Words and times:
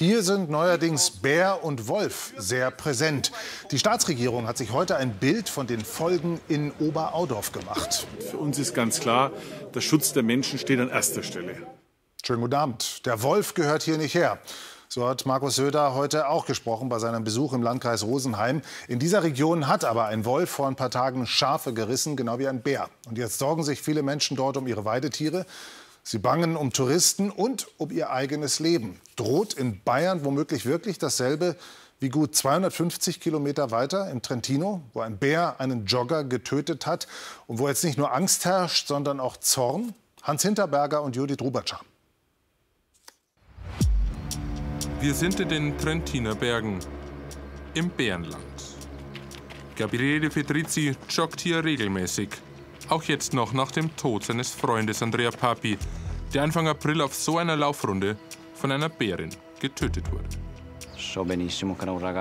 Hier 0.00 0.22
sind 0.22 0.48
neuerdings 0.48 1.10
Bär 1.10 1.62
und 1.62 1.86
Wolf 1.86 2.32
sehr 2.38 2.70
präsent. 2.70 3.32
Die 3.70 3.78
Staatsregierung 3.78 4.46
hat 4.46 4.56
sich 4.56 4.72
heute 4.72 4.96
ein 4.96 5.12
Bild 5.12 5.50
von 5.50 5.66
den 5.66 5.84
Folgen 5.84 6.40
in 6.48 6.72
Oberaudorf 6.80 7.52
gemacht. 7.52 8.06
Für 8.30 8.38
uns 8.38 8.58
ist 8.58 8.72
ganz 8.72 9.00
klar, 9.00 9.30
der 9.74 9.82
Schutz 9.82 10.14
der 10.14 10.22
Menschen 10.22 10.58
steht 10.58 10.80
an 10.80 10.88
erster 10.88 11.22
Stelle. 11.22 11.54
Schönen 12.24 12.40
guten 12.40 12.54
Abend. 12.54 13.04
Der 13.04 13.22
Wolf 13.22 13.52
gehört 13.52 13.82
hier 13.82 13.98
nicht 13.98 14.14
her. 14.14 14.38
So 14.88 15.06
hat 15.06 15.26
Markus 15.26 15.56
Söder 15.56 15.94
heute 15.94 16.28
auch 16.28 16.46
gesprochen 16.46 16.88
bei 16.88 16.98
seinem 16.98 17.22
Besuch 17.22 17.52
im 17.52 17.62
Landkreis 17.62 18.02
Rosenheim. 18.02 18.62
In 18.88 19.00
dieser 19.00 19.22
Region 19.22 19.68
hat 19.68 19.84
aber 19.84 20.06
ein 20.06 20.24
Wolf 20.24 20.48
vor 20.48 20.66
ein 20.66 20.76
paar 20.76 20.90
Tagen 20.90 21.26
Schafe 21.26 21.74
gerissen, 21.74 22.16
genau 22.16 22.38
wie 22.38 22.48
ein 22.48 22.62
Bär. 22.62 22.88
Und 23.06 23.18
jetzt 23.18 23.38
sorgen 23.38 23.64
sich 23.64 23.82
viele 23.82 24.02
Menschen 24.02 24.34
dort 24.34 24.56
um 24.56 24.66
ihre 24.66 24.86
Weidetiere. 24.86 25.44
Sie 26.10 26.18
bangen 26.18 26.56
um 26.56 26.72
Touristen 26.72 27.30
und 27.30 27.68
um 27.78 27.92
ihr 27.92 28.10
eigenes 28.10 28.58
Leben. 28.58 29.00
Droht 29.14 29.54
in 29.54 29.80
Bayern 29.84 30.24
womöglich 30.24 30.66
wirklich 30.66 30.98
dasselbe 30.98 31.54
wie 32.00 32.08
gut 32.08 32.34
250 32.34 33.20
Kilometer 33.20 33.70
weiter 33.70 34.10
im 34.10 34.20
Trentino, 34.20 34.82
wo 34.92 35.02
ein 35.02 35.18
Bär 35.18 35.60
einen 35.60 35.86
Jogger 35.86 36.24
getötet 36.24 36.84
hat 36.84 37.06
und 37.46 37.60
wo 37.60 37.68
jetzt 37.68 37.84
nicht 37.84 37.96
nur 37.96 38.12
Angst 38.12 38.44
herrscht, 38.44 38.88
sondern 38.88 39.20
auch 39.20 39.36
Zorn? 39.36 39.94
Hans 40.24 40.42
Hinterberger 40.42 41.00
und 41.00 41.14
Judith 41.14 41.40
Rubatscher. 41.40 41.78
Wir 45.00 45.14
sind 45.14 45.38
in 45.38 45.48
den 45.48 45.78
Trentiner 45.78 46.34
Bergen, 46.34 46.80
im 47.74 47.88
Bärenland. 47.88 48.42
Gabriele 49.76 50.28
Petrizi 50.28 50.96
joggt 51.08 51.40
hier 51.40 51.62
regelmäßig. 51.62 52.30
Auch 52.88 53.04
jetzt 53.04 53.32
noch 53.32 53.52
nach 53.52 53.70
dem 53.70 53.94
Tod 53.96 54.24
seines 54.24 54.50
Freundes 54.50 55.00
Andrea 55.00 55.30
Papi, 55.30 55.78
der 56.34 56.42
Anfang 56.42 56.68
April 56.68 57.00
auf 57.00 57.14
so 57.14 57.38
einer 57.38 57.56
Laufrunde 57.56 58.16
von 58.54 58.70
einer 58.72 58.88
Bärin 58.88 59.30
getötet 59.58 60.10
wurde. 60.12 60.28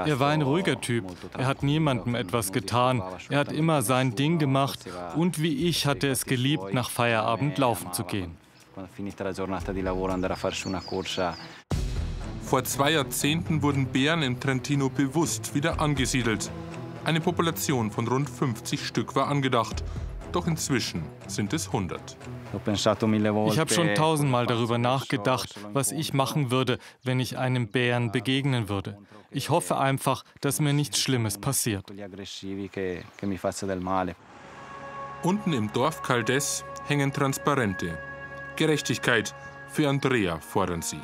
Er 0.05 0.19
war 0.19 0.29
ein 0.29 0.41
ruhiger 0.41 0.79
Typ. 0.79 1.05
Er 1.37 1.45
hat 1.45 1.63
niemandem 1.63 2.15
etwas 2.15 2.51
getan. 2.51 3.03
Er 3.29 3.39
hat 3.39 3.51
immer 3.51 3.81
sein 3.81 4.15
Ding 4.15 4.39
gemacht 4.39 4.79
und 5.15 5.41
wie 5.41 5.67
ich 5.67 5.85
hatte 5.85 6.07
es 6.07 6.25
geliebt, 6.25 6.73
nach 6.73 6.89
Feierabend 6.89 7.57
laufen 7.57 7.93
zu 7.93 8.03
gehen. 8.03 8.37
Vor 12.41 12.63
zwei 12.63 12.91
Jahrzehnten 12.91 13.61
wurden 13.61 13.87
Bären 13.87 14.23
im 14.23 14.39
Trentino 14.39 14.89
bewusst 14.89 15.53
wieder 15.53 15.81
angesiedelt. 15.81 16.49
Eine 17.03 17.21
Population 17.21 17.91
von 17.91 18.07
rund 18.07 18.29
50 18.29 18.87
Stück 18.87 19.15
war 19.15 19.27
angedacht. 19.27 19.83
Doch 20.31 20.47
inzwischen 20.47 21.03
sind 21.27 21.53
es 21.53 21.67
100. 21.67 22.17
Ich 23.51 23.59
habe 23.59 23.73
schon 23.73 23.95
tausendmal 23.95 24.45
darüber 24.45 24.77
nachgedacht, 24.77 25.55
was 25.73 25.91
ich 25.91 26.13
machen 26.13 26.51
würde, 26.51 26.77
wenn 27.03 27.19
ich 27.19 27.37
einem 27.37 27.67
Bären 27.67 28.11
begegnen 28.11 28.69
würde. 28.69 28.97
Ich 29.31 29.49
hoffe 29.49 29.77
einfach, 29.77 30.23
dass 30.41 30.59
mir 30.59 30.73
nichts 30.73 30.99
Schlimmes 30.99 31.37
passiert. 31.37 31.85
Unten 35.21 35.53
im 35.53 35.71
Dorf 35.73 36.01
Caldes 36.01 36.63
hängen 36.87 37.13
Transparente. 37.13 37.97
Gerechtigkeit 38.55 39.35
für 39.69 39.87
Andrea 39.89 40.39
fordern 40.39 40.81
sie. 40.81 40.99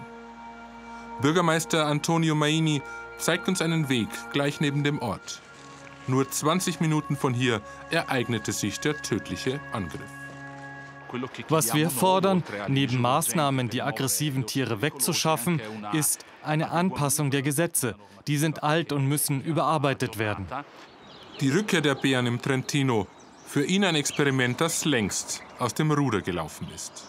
Bürgermeister 1.22 1.86
Antonio 1.86 2.36
Maini 2.36 2.82
zeigt 3.18 3.48
uns 3.48 3.62
einen 3.62 3.88
Weg 3.90 4.10
gleich 4.34 4.60
neben 4.60 4.84
dem 4.84 5.00
Ort. 5.00 5.42
Nur 6.08 6.30
20 6.30 6.82
Minuten 6.82 7.16
von 7.16 7.34
hier 7.34 7.62
ereignete 7.90 8.52
sich 8.52 8.80
der 8.80 9.02
tödliche 9.02 9.60
Angriff. 9.72 10.02
Was 11.50 11.74
wir 11.74 11.90
fordern, 11.90 12.44
neben 12.68 13.00
Maßnahmen, 13.00 13.70
die 13.70 13.82
aggressiven 13.82 14.46
Tiere 14.46 14.82
wegzuschaffen, 14.82 15.62
ist 15.94 16.26
eine 16.44 16.72
Anpassung 16.72 17.32
der 17.32 17.42
Gesetze. 17.42 17.96
Die 18.28 18.38
sind 18.38 18.64
alt 18.64 18.92
und 18.92 19.08
müssen 19.08 19.42
überarbeitet 19.42 20.18
werden. 20.18 20.48
Die 21.40 21.50
Rückkehr 21.50 21.82
der 21.82 21.96
Bären 21.96 22.28
im 22.28 22.42
Trentino, 22.42 23.08
für 23.46 23.64
ihn 23.64 23.86
ein 23.86 23.96
Experiment, 23.96 24.60
das 24.60 24.86
längst 24.86 25.44
aus 25.60 25.74
dem 25.74 25.92
Ruder 25.92 26.22
gelaufen 26.22 26.68
ist. 26.74 27.04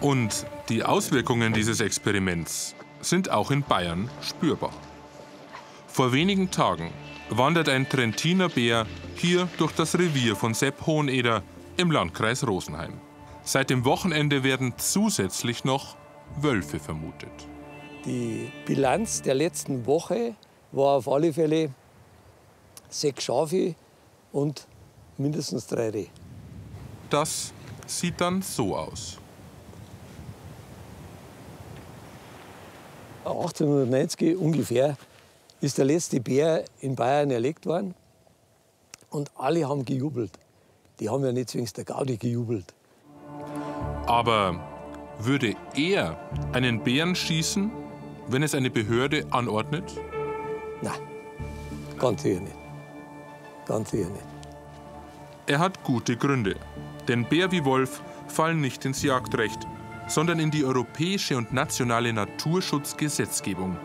Und 0.00 0.46
die 0.68 0.82
Auswirkungen 0.82 1.52
dieses 1.52 1.80
Experiments 1.80 2.74
sind 3.00 3.30
auch 3.30 3.50
in 3.50 3.62
Bayern 3.62 4.10
spürbar. 4.20 4.72
Vor 5.86 6.12
wenigen 6.12 6.50
Tagen 6.50 6.90
wandert 7.38 7.68
ein 7.68 7.88
Trentiner 7.88 8.48
Bär 8.48 8.86
hier 9.16 9.48
durch 9.58 9.72
das 9.72 9.98
Revier 9.98 10.36
von 10.36 10.54
Sepp 10.54 10.86
Hoheneder 10.86 11.42
im 11.76 11.90
Landkreis 11.90 12.46
Rosenheim. 12.46 13.00
Seit 13.42 13.70
dem 13.70 13.84
Wochenende 13.84 14.44
werden 14.44 14.74
zusätzlich 14.76 15.64
noch 15.64 15.96
Wölfe 16.40 16.78
vermutet. 16.78 17.32
Die 18.04 18.50
Bilanz 18.66 19.22
der 19.22 19.34
letzten 19.34 19.86
Woche 19.86 20.34
war 20.72 20.96
auf 20.96 21.08
alle 21.08 21.32
Fälle 21.32 21.70
sechs 22.88 23.24
Schafe 23.24 23.74
und 24.32 24.66
mindestens 25.18 25.66
drei 25.66 25.90
Rehe. 25.90 26.08
Das 27.10 27.52
sieht 27.86 28.20
dann 28.20 28.42
so 28.42 28.76
aus. 28.76 29.18
1890 33.24 34.36
ungefähr 34.36 34.96
ist 35.62 35.78
der 35.78 35.84
letzte 35.84 36.20
Bär 36.20 36.64
in 36.80 36.96
Bayern 36.96 37.30
erlegt 37.30 37.66
worden. 37.66 37.94
Und 39.10 39.30
alle 39.36 39.68
haben 39.68 39.84
gejubelt. 39.84 40.32
Die 40.98 41.08
haben 41.08 41.24
ja 41.24 41.32
nicht 41.32 41.54
wegen 41.54 41.68
der 41.76 41.84
Gaudi 41.84 42.16
gejubelt. 42.16 42.74
Aber 44.06 44.60
würde 45.20 45.54
er 45.76 46.18
einen 46.52 46.82
Bären 46.82 47.14
schießen, 47.14 47.70
wenn 48.26 48.42
es 48.42 48.54
eine 48.54 48.70
Behörde 48.70 49.24
anordnet? 49.30 49.84
Nein, 50.82 51.00
ganz 51.96 52.22
sicher 52.22 52.40
nicht. 52.40 52.56
Ganz 53.66 53.90
sicher 53.90 54.08
nicht. 54.08 54.24
Er 55.46 55.60
hat 55.60 55.84
gute 55.84 56.16
Gründe. 56.16 56.56
Denn 57.06 57.24
Bär 57.28 57.52
wie 57.52 57.64
Wolf 57.64 58.02
fallen 58.26 58.60
nicht 58.60 58.84
ins 58.84 59.02
Jagdrecht, 59.02 59.60
sondern 60.08 60.40
in 60.40 60.50
die 60.50 60.64
europäische 60.64 61.36
und 61.36 61.52
nationale 61.52 62.12
Naturschutzgesetzgebung. 62.12 63.76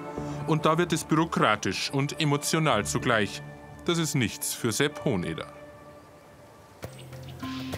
Und 0.47 0.65
da 0.65 0.77
wird 0.77 0.93
es 0.93 1.03
bürokratisch 1.03 1.91
und 1.91 2.19
emotional 2.21 2.85
zugleich. 2.85 3.41
Das 3.85 3.97
ist 3.97 4.15
nichts 4.15 4.53
für 4.53 4.71
Sepp 4.71 5.03
Hohneder. 5.03 5.47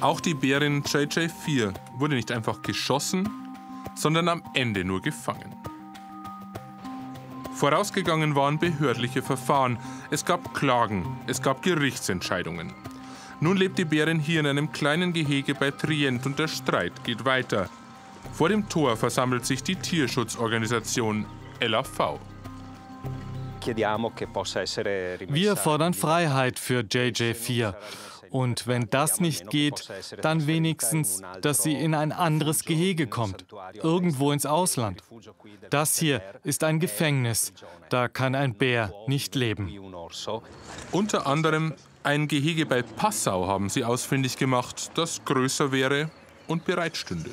Auch 0.01 0.21
die 0.21 0.33
Bärin 0.33 0.83
JJ4 0.83 1.73
wurde 1.97 2.15
nicht 2.15 2.31
einfach 2.31 2.61
geschossen, 2.61 3.27
sondern 3.95 4.29
am 4.29 4.43
Ende 4.53 4.85
nur 4.85 5.01
gefangen. 5.01 5.55
Vorausgegangen 7.53 8.35
waren 8.35 8.57
behördliche 8.57 9.21
Verfahren, 9.21 9.77
es 10.11 10.23
gab 10.23 10.53
Klagen, 10.53 11.19
es 11.27 11.41
gab 11.41 11.61
Gerichtsentscheidungen. 11.61 12.73
Nun 13.41 13.57
lebt 13.57 13.77
die 13.77 13.85
Bärin 13.85 14.19
hier 14.19 14.39
in 14.39 14.47
einem 14.47 14.71
kleinen 14.71 15.11
Gehege 15.11 15.55
bei 15.55 15.71
Trient 15.71 16.25
und 16.25 16.39
der 16.39 16.47
Streit 16.47 17.03
geht 17.03 17.25
weiter. 17.25 17.69
Vor 18.31 18.47
dem 18.47 18.69
Tor 18.69 18.95
versammelt 18.95 19.45
sich 19.45 19.63
die 19.63 19.75
Tierschutzorganisation 19.75 21.25
LAV. 21.59 22.19
Wir 25.27 25.55
fordern 25.55 25.93
Freiheit 25.93 26.59
für 26.59 26.81
JJ4. 26.81 27.75
Und 28.31 28.67
wenn 28.67 28.89
das 28.89 29.19
nicht 29.19 29.49
geht, 29.49 29.89
dann 30.21 30.45
wenigstens, 30.47 31.21
dass 31.41 31.63
sie 31.63 31.73
in 31.73 31.95
ein 31.95 32.11
anderes 32.11 32.63
Gehege 32.63 33.07
kommt, 33.07 33.45
irgendwo 33.73 34.31
ins 34.31 34.45
Ausland. 34.45 35.03
Das 35.69 35.97
hier 35.97 36.21
ist 36.43 36.63
ein 36.63 36.79
Gefängnis. 36.79 37.53
Da 37.89 38.07
kann 38.07 38.35
ein 38.35 38.53
Bär 38.53 38.93
nicht 39.07 39.35
leben. 39.35 39.71
Unter 40.91 41.27
anderem 41.27 41.73
ein 42.03 42.27
Gehege 42.27 42.65
bei 42.65 42.81
Passau 42.81 43.47
haben 43.47 43.69
sie 43.69 43.83
ausfindig 43.83 44.37
gemacht, 44.37 44.91
das 44.95 45.23
größer 45.25 45.71
wäre 45.71 46.09
und 46.47 46.65
bereitstünde. 46.65 47.31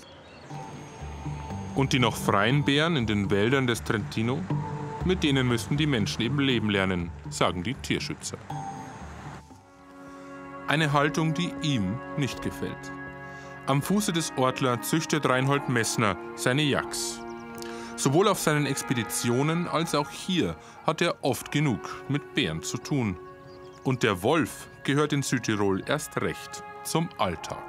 Und 1.75 1.93
die 1.93 1.99
noch 1.99 2.17
freien 2.17 2.65
Bären 2.65 2.97
in 2.97 3.07
den 3.07 3.31
Wäldern 3.31 3.67
des 3.67 3.85
Trentino? 3.85 4.41
Mit 5.07 5.23
denen 5.23 5.47
müssten 5.47 5.77
die 5.77 5.87
Menschen 5.87 6.21
eben 6.21 6.41
leben 6.41 6.69
lernen, 6.69 7.13
sagen 7.31 7.63
die 7.63 7.75
Tierschützer. 7.75 8.39
Eine 10.67 10.93
Haltung, 10.93 11.33
die 11.33 11.53
ihm 11.63 11.95
nicht 12.17 12.43
gefällt. 12.43 12.91
Am 13.67 13.83
Fuße 13.83 14.13
des 14.13 14.33
Ortler 14.37 14.83
züchtet 14.83 15.25
Reinhold 15.29 15.69
Messner 15.69 16.17
seine 16.35 16.63
Jacks. 16.63 17.21
Sowohl 17.95 18.27
auf 18.27 18.41
seinen 18.41 18.67
Expeditionen 18.67 19.69
als 19.69 19.95
auch 19.95 20.11
hier 20.11 20.57
hat 20.85 21.01
er 21.01 21.23
oft 21.23 21.53
genug 21.53 22.05
mit 22.09 22.35
Bären 22.35 22.65
zu 22.65 22.77
tun. 22.77 23.17
Und 23.85 24.03
der 24.03 24.25
Wolf 24.25 24.67
gehört 24.83 25.13
in 25.13 25.23
Südtirol 25.23 25.85
erst 25.87 26.21
recht 26.21 26.65
zum 26.83 27.09
Alltag. 27.19 27.63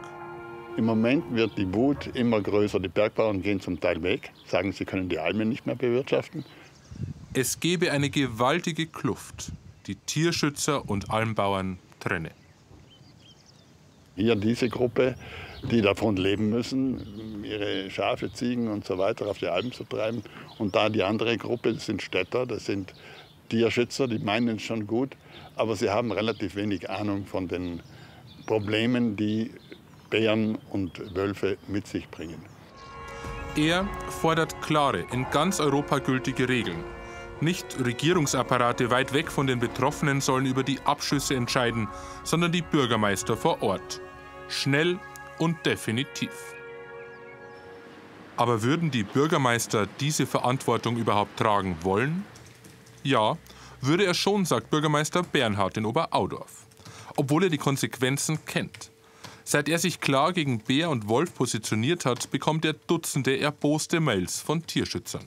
Im 0.76 0.86
Moment 0.86 1.24
wird 1.36 1.56
die 1.56 1.72
Wut 1.72 2.08
immer 2.16 2.42
größer. 2.42 2.80
Die 2.80 2.88
Bergbauern 2.88 3.44
gehen 3.44 3.60
zum 3.60 3.80
Teil 3.80 4.02
weg, 4.02 4.32
sagen, 4.48 4.72
sie 4.72 4.86
können 4.86 5.08
die 5.08 5.20
Almen 5.20 5.50
nicht 5.50 5.68
mehr 5.68 5.76
bewirtschaften. 5.76 6.44
Es 7.40 7.60
gebe 7.60 7.92
eine 7.92 8.10
gewaltige 8.10 8.88
Kluft, 8.88 9.52
die 9.86 9.94
Tierschützer 9.94 10.90
und 10.90 11.12
Almbauern 11.12 11.78
trenne. 12.00 12.32
Hier 14.16 14.36
diese 14.36 14.70
Gruppe, 14.70 15.14
die 15.70 15.84
davon 15.84 16.16
leben 16.16 16.50
müssen, 16.50 17.44
ihre 17.44 17.92
Schafe, 17.92 18.34
Ziegen 18.34 18.70
und 18.70 18.86
so 18.86 18.98
weiter 18.98 19.28
auf 19.28 19.38
die 19.38 19.46
Alpen 19.46 19.72
zu 19.72 19.84
treiben. 19.84 20.24
Und 20.58 20.76
da 20.76 20.90
die 20.90 21.04
andere 21.04 21.38
Gruppe, 21.38 21.76
das 21.76 21.86
sind 21.86 22.02
Städter, 22.02 22.48
das 22.48 22.66
sind 22.66 22.96
Tierschützer, 23.50 24.08
die 24.08 24.18
meinen 24.18 24.56
es 24.56 24.64
schon 24.64 24.88
gut, 24.88 25.16
aber 25.56 25.76
sie 25.76 25.92
haben 25.92 26.12
relativ 26.12 26.56
wenig 26.56 26.90
Ahnung 26.90 27.28
von 27.28 27.48
den 27.48 27.84
Problemen, 28.48 29.16
die 29.16 29.52
Bären 30.10 30.58
und 30.72 31.16
Wölfe 31.16 31.60
mit 31.68 31.86
sich 31.86 32.10
bringen. 32.10 32.42
Er 33.56 33.88
fordert 34.22 34.60
klare, 34.64 35.06
in 35.12 35.28
ganz 35.30 35.60
Europa 35.60 36.00
gültige 36.00 36.50
Regeln. 36.50 36.97
Nicht 37.40 37.78
Regierungsapparate 37.84 38.90
weit 38.90 39.14
weg 39.14 39.32
von 39.32 39.46
den 39.46 39.60
Betroffenen 39.60 40.22
sollen 40.22 40.48
über 40.48 40.64
die 40.64 40.80
Abschüsse 40.82 41.36
entscheiden, 41.36 41.88
sondern 42.24 42.52
die 42.52 42.64
Bürgermeister 42.64 43.38
vor 43.38 43.62
Ort. 43.62 44.02
Schnell 44.50 44.98
und 45.38 45.64
definitiv. 45.64 46.32
Aber 48.38 48.64
würden 48.64 48.90
die 48.90 49.04
Bürgermeister 49.04 49.88
diese 50.00 50.26
Verantwortung 50.26 50.98
überhaupt 50.98 51.38
tragen 51.38 51.78
wollen? 51.82 52.26
Ja, 53.04 53.38
würde 53.82 54.06
er 54.06 54.16
schon, 54.16 54.46
sagt 54.46 54.72
Bürgermeister 54.72 55.22
Bernhard 55.22 55.78
in 55.78 55.86
Oberaudorf. 55.86 56.66
Obwohl 57.18 57.44
er 57.44 57.50
die 57.50 57.58
Konsequenzen 57.60 58.46
kennt. 58.46 58.92
Seit 59.44 59.70
er 59.70 59.80
sich 59.80 60.02
klar 60.02 60.34
gegen 60.34 60.60
Bär 60.60 60.90
und 60.90 61.08
Wolf 61.08 61.34
positioniert 61.34 62.06
hat, 62.06 62.32
bekommt 62.32 62.66
er 62.66 62.74
Dutzende 62.74 63.40
erboste 63.40 64.00
Mails 64.00 64.42
von 64.42 64.66
Tierschützern. 64.66 65.24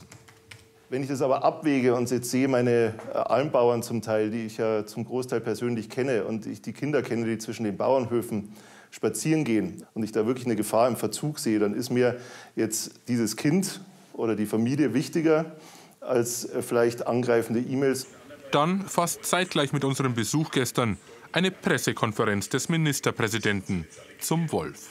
Wenn 0.91 1.03
ich 1.03 1.09
das 1.09 1.23
aber 1.23 1.45
abwäge 1.45 1.95
und 1.95 2.11
jetzt 2.11 2.33
sehe 2.33 2.49
meine 2.49 2.95
äh, 3.15 3.17
Almbauern 3.17 3.85
zum 3.85 4.03
Teil, 4.03 4.29
die 4.31 4.45
ich 4.47 4.57
ja 4.57 4.85
zum 4.85 5.05
Großteil 5.05 5.41
persönlich 5.41 5.89
kenne 5.89 6.25
und 6.25 6.47
ich 6.47 6.63
die 6.63 6.73
Kinder 6.73 7.01
kenne, 7.01 7.27
die 7.27 7.39
zwischen 7.39 7.63
den 7.63 7.77
Bauernhöfen 7.77 8.53
spazieren 8.91 9.45
gehen 9.45 9.85
und 9.95 10.03
ich 10.03 10.11
da 10.11 10.27
wirklich 10.27 10.47
eine 10.47 10.57
Gefahr 10.57 10.89
im 10.89 10.97
Verzug 10.97 11.39
sehe, 11.39 11.61
dann 11.61 11.75
ist 11.75 11.91
mir 11.91 12.19
jetzt 12.57 13.07
dieses 13.07 13.37
Kind 13.37 13.81
oder 14.15 14.35
die 14.35 14.47
Familie 14.47 14.93
wichtiger 14.93 15.55
als 16.01 16.45
äh, 16.45 16.61
vielleicht 16.61 17.07
angreifende 17.07 17.61
E-Mails. 17.61 18.09
Dann 18.51 18.81
fast 18.81 19.25
zeitgleich 19.25 19.73
mit 19.73 19.85
unserem 19.85 20.15
Besuch 20.15 20.51
gestern 20.51 20.99
eine 21.31 21.53
Pressekonferenz 21.53 22.49
des 22.49 22.69
Ministerpräsidenten 22.69 23.87
zum 24.19 24.51
Wolf. 24.51 24.89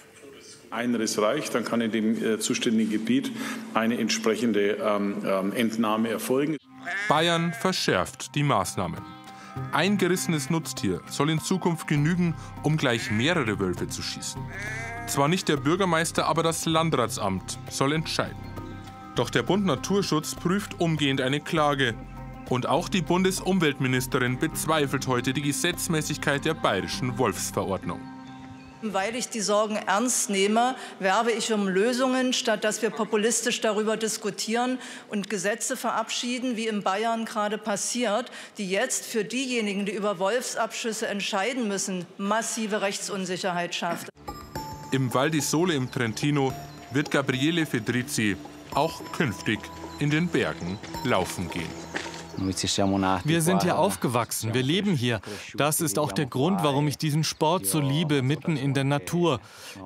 Eineres 0.72 1.22
reicht, 1.22 1.56
dann 1.56 1.66
kann 1.66 1.82
in 1.82 1.92
dem 1.92 2.24
äh, 2.24 2.40
zuständigen 2.40 2.92
Gebiet 2.92 3.32
eine 3.74 3.98
entsprechende 3.98 4.78
ähm, 4.82 5.18
ähm, 5.26 5.54
Entnahme 5.54 6.10
erfolgen. 6.10 6.58
Bayern 7.08 7.54
verschärft 7.54 8.36
die 8.36 8.44
Maßnahmen. 8.44 9.00
Ein 9.72 9.98
gerissenes 9.98 10.50
Nutztier 10.50 11.02
soll 11.08 11.30
in 11.30 11.40
Zukunft 11.40 11.88
genügen, 11.88 12.36
um 12.64 12.78
gleich 12.78 13.12
mehrere 13.12 13.60
Wölfe 13.60 13.88
zu 13.88 14.02
schießen. 14.02 14.42
Zwar 15.08 15.28
nicht 15.28 15.48
der 15.50 15.58
Bürgermeister, 15.58 16.28
aber 16.28 16.44
das 16.44 16.66
Landratsamt 16.66 17.58
soll 17.70 17.94
entscheiden. 17.94 18.38
Doch 19.16 19.30
der 19.30 19.44
Bund 19.44 19.66
Naturschutz 19.66 20.36
prüft 20.36 20.80
umgehend 20.80 21.20
eine 21.22 21.40
Klage. 21.40 21.94
Und 22.50 22.68
auch 22.68 22.90
die 22.90 23.02
Bundesumweltministerin 23.02 24.40
bezweifelt 24.40 25.08
heute 25.08 25.34
die 25.34 25.42
Gesetzmäßigkeit 25.42 26.46
der 26.46 26.54
bayerischen 26.54 27.18
Wolfsverordnung. 27.18 28.00
Weil 28.82 29.16
ich 29.16 29.28
die 29.28 29.42
Sorgen 29.42 29.76
ernst 29.76 30.30
nehme, 30.30 30.76
werbe 31.00 31.32
ich 31.32 31.52
um 31.52 31.68
Lösungen, 31.68 32.32
statt 32.32 32.64
dass 32.64 32.82
wir 32.82 32.90
populistisch 32.90 33.60
darüber 33.60 33.98
diskutieren 33.98 34.80
und 35.10 35.30
Gesetze 35.30 35.76
verabschieden, 35.76 36.56
wie 36.56 36.68
in 36.68 36.82
Bayern 36.82 37.26
gerade 37.26 37.58
passiert, 37.58 38.32
die 38.58 38.70
jetzt 38.70 39.06
für 39.06 39.26
diejenigen, 39.26 39.86
die 39.86 39.94
über 39.94 40.18
Wolfsabschüsse 40.20 41.08
entscheiden 41.08 41.68
müssen, 41.68 42.06
massive 42.18 42.82
Rechtsunsicherheit 42.82 43.76
schafft. 43.76 44.10
Im 44.92 45.14
Val 45.14 45.30
di 45.30 45.42
Sole 45.42 45.74
im 45.74 45.92
Trentino 45.92 46.54
wird 46.92 47.12
Gabriele 47.12 47.66
Fedrizzi 47.66 48.38
auch 48.74 49.02
künftig 49.12 49.60
in 50.00 50.10
den 50.10 50.30
Bergen 50.30 50.80
laufen 51.04 51.50
gehen. 51.50 51.70
Wir 53.24 53.42
sind 53.42 53.64
hier 53.64 53.78
aufgewachsen, 53.78 54.54
wir 54.54 54.64
leben 54.64 54.96
hier. 54.96 55.22
Das 55.56 55.82
ist 55.82 56.00
auch 56.00 56.12
der 56.12 56.26
Grund, 56.26 56.64
warum 56.64 56.88
ich 56.88 56.98
diesen 56.98 57.24
Sport 57.24 57.66
so 57.66 57.80
liebe, 57.80 58.22
mitten 58.22 58.58
in 58.58 58.74
der 58.74 58.84
Natur. 58.84 59.40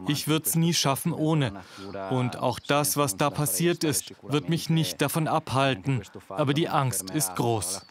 Ich 0.08 0.28
würde 0.28 0.46
es 0.48 0.56
nie 0.56 0.74
schaffen 0.74 1.14
ohne. 1.14 1.54
Und 2.10 2.38
auch 2.38 2.60
das, 2.60 2.98
was 2.98 3.18
da 3.18 3.30
passiert 3.30 3.84
ist, 3.84 4.14
wird 4.22 4.50
mich 4.50 4.70
nicht 4.70 5.02
davon 5.02 5.28
abhalten. 5.28 6.02
Aber 6.30 6.54
die 6.54 6.70
Angst 6.70 7.10
ist 7.12 7.36
groß. 7.36 7.86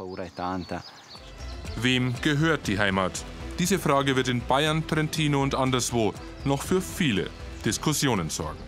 Wem 1.80 2.14
gehört 2.22 2.66
die 2.66 2.78
Heimat? 2.78 3.24
Diese 3.58 3.78
Frage 3.78 4.16
wird 4.16 4.28
in 4.28 4.40
Bayern, 4.40 4.86
Trentino 4.86 5.42
und 5.42 5.54
anderswo 5.54 6.12
noch 6.44 6.62
für 6.62 6.80
viele 6.80 7.30
Diskussionen 7.64 8.30
sorgen. 8.30 8.58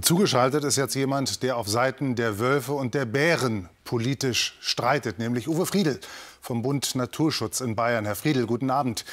Und 0.00 0.06
zugeschaltet 0.06 0.64
ist 0.64 0.76
jetzt 0.76 0.94
jemand, 0.94 1.42
der 1.42 1.58
auf 1.58 1.68
Seiten 1.68 2.16
der 2.16 2.38
Wölfe 2.38 2.72
und 2.72 2.94
der 2.94 3.04
Bären 3.04 3.68
politisch 3.84 4.56
streitet, 4.62 5.18
nämlich 5.18 5.46
Uwe 5.46 5.66
Friedel 5.66 6.00
vom 6.40 6.62
Bund 6.62 6.94
Naturschutz 6.94 7.60
in 7.60 7.76
Bayern. 7.76 8.06
Herr 8.06 8.16
Friedel, 8.16 8.46
guten 8.46 8.70
Abend. 8.70 9.04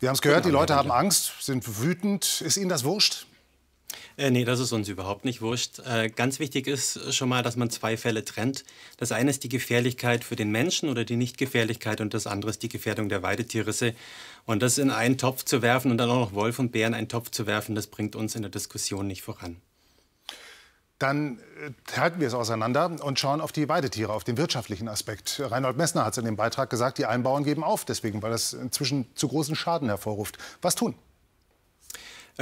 Wir 0.00 0.08
haben 0.08 0.16
es 0.16 0.20
gehört, 0.20 0.44
die 0.44 0.50
Leute 0.50 0.74
haben 0.74 0.90
Angst, 0.90 1.30
sind 1.42 1.80
wütend. 1.80 2.40
Ist 2.40 2.56
Ihnen 2.56 2.70
das 2.70 2.82
wurscht? 2.82 3.28
Äh, 4.16 4.32
nee, 4.32 4.44
das 4.44 4.58
ist 4.58 4.72
uns 4.72 4.88
überhaupt 4.88 5.24
nicht 5.24 5.42
wurscht. 5.42 5.78
Äh, 5.78 6.10
ganz 6.10 6.40
wichtig 6.40 6.66
ist 6.66 7.14
schon 7.14 7.28
mal, 7.28 7.44
dass 7.44 7.54
man 7.54 7.70
zwei 7.70 7.96
Fälle 7.96 8.24
trennt. 8.24 8.64
Das 8.96 9.12
eine 9.12 9.30
ist 9.30 9.44
die 9.44 9.48
Gefährlichkeit 9.48 10.24
für 10.24 10.34
den 10.34 10.50
Menschen 10.50 10.88
oder 10.88 11.04
die 11.04 11.14
Nichtgefährlichkeit 11.14 12.00
und 12.00 12.14
das 12.14 12.26
andere 12.26 12.50
ist 12.50 12.64
die 12.64 12.68
Gefährdung 12.68 13.08
der 13.08 13.22
Weidetierrisse. 13.22 13.94
Und 14.44 14.60
das 14.60 14.78
in 14.78 14.90
einen 14.90 15.18
Topf 15.18 15.44
zu 15.44 15.62
werfen 15.62 15.92
und 15.92 15.98
dann 15.98 16.10
auch 16.10 16.18
noch 16.18 16.32
Wolf 16.32 16.58
und 16.58 16.72
Bären 16.72 16.94
in 16.94 16.98
einen 16.98 17.08
Topf 17.08 17.30
zu 17.30 17.46
werfen, 17.46 17.76
das 17.76 17.86
bringt 17.86 18.16
uns 18.16 18.34
in 18.34 18.42
der 18.42 18.50
Diskussion 18.50 19.06
nicht 19.06 19.22
voran. 19.22 19.62
Dann 21.02 21.40
äh, 21.60 21.96
halten 21.96 22.20
wir 22.20 22.28
es 22.28 22.34
auseinander 22.34 22.88
und 23.02 23.18
schauen 23.18 23.40
auf 23.40 23.50
die 23.50 23.68
Weidetiere, 23.68 24.12
auf 24.12 24.22
den 24.22 24.36
wirtschaftlichen 24.36 24.88
Aspekt. 24.88 25.42
Reinhold 25.44 25.76
Messner 25.76 26.04
hat 26.04 26.12
es 26.12 26.18
in 26.18 26.24
dem 26.24 26.36
Beitrag 26.36 26.70
gesagt, 26.70 26.98
die 26.98 27.06
Einbauern 27.06 27.42
geben 27.42 27.64
auf, 27.64 27.84
deswegen, 27.84 28.22
weil 28.22 28.30
das 28.30 28.52
inzwischen 28.52 29.06
zu 29.16 29.26
großen 29.26 29.56
Schaden 29.56 29.88
hervorruft. 29.88 30.38
Was 30.60 30.76
tun? 30.76 30.94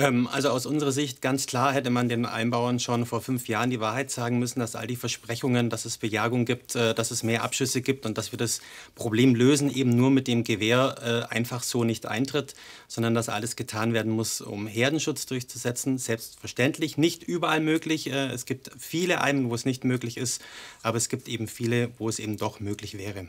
Ähm, 0.01 0.29
also 0.29 0.49
aus 0.49 0.65
unserer 0.65 0.93
Sicht 0.93 1.21
ganz 1.21 1.45
klar 1.47 1.75
hätte 1.75 1.91
man 1.91 2.09
den 2.09 2.25
Einbauern 2.25 2.81
schon 2.81 3.05
vor 3.05 3.21
fünf 3.21 3.49
Jahren 3.49 3.69
die 3.69 3.81
Wahrheit 3.81 4.11
sagen 4.11 4.39
müssen, 4.39 4.59
dass 4.59 4.75
all 4.75 4.87
die 4.87 4.97
Versprechungen, 4.97 5.69
dass 5.69 5.85
es 5.85 5.99
Bejagung 5.99 6.47
gibt, 6.47 6.75
äh, 6.75 6.95
dass 6.95 7.11
es 7.11 7.23
mehr 7.23 7.43
Abschüsse 7.43 7.83
gibt 7.83 8.07
und 8.07 8.17
dass 8.17 8.33
wir 8.33 8.39
das 8.39 8.63
Problem 8.95 9.35
lösen, 9.35 9.71
eben 9.71 9.95
nur 9.95 10.11
mit 10.11 10.27
dem 10.27 10.43
Gewehr 10.43 11.27
äh, 11.29 11.35
einfach 11.35 11.63
so 11.63 11.85
nicht 11.85 12.07
eintritt, 12.07 12.55
sondern 12.89 13.15
dass 13.15 13.29
alles 13.29 13.57
getan 13.57 13.93
werden 13.93 14.13
muss, 14.13 14.41
um 14.41 14.67
Herdenschutz 14.67 15.27
durchzusetzen. 15.27 15.99
Selbstverständlich 15.99 16.97
nicht 16.97 17.23
überall 17.23 17.61
möglich. 17.61 18.11
Äh, 18.11 18.29
es 18.29 18.47
gibt 18.47 18.71
viele 18.79 19.21
Almen, 19.21 19.51
wo 19.51 19.55
es 19.55 19.67
nicht 19.67 19.85
möglich 19.85 20.17
ist, 20.17 20.41
aber 20.83 20.97
es 20.97 21.11
gibt 21.11 21.29
eben 21.29 21.47
viele, 21.47 21.91
wo 21.99 22.09
es 22.09 22.19
eben 22.19 22.39
doch 22.39 22.59
möglich 22.59 22.97
wäre. 22.97 23.29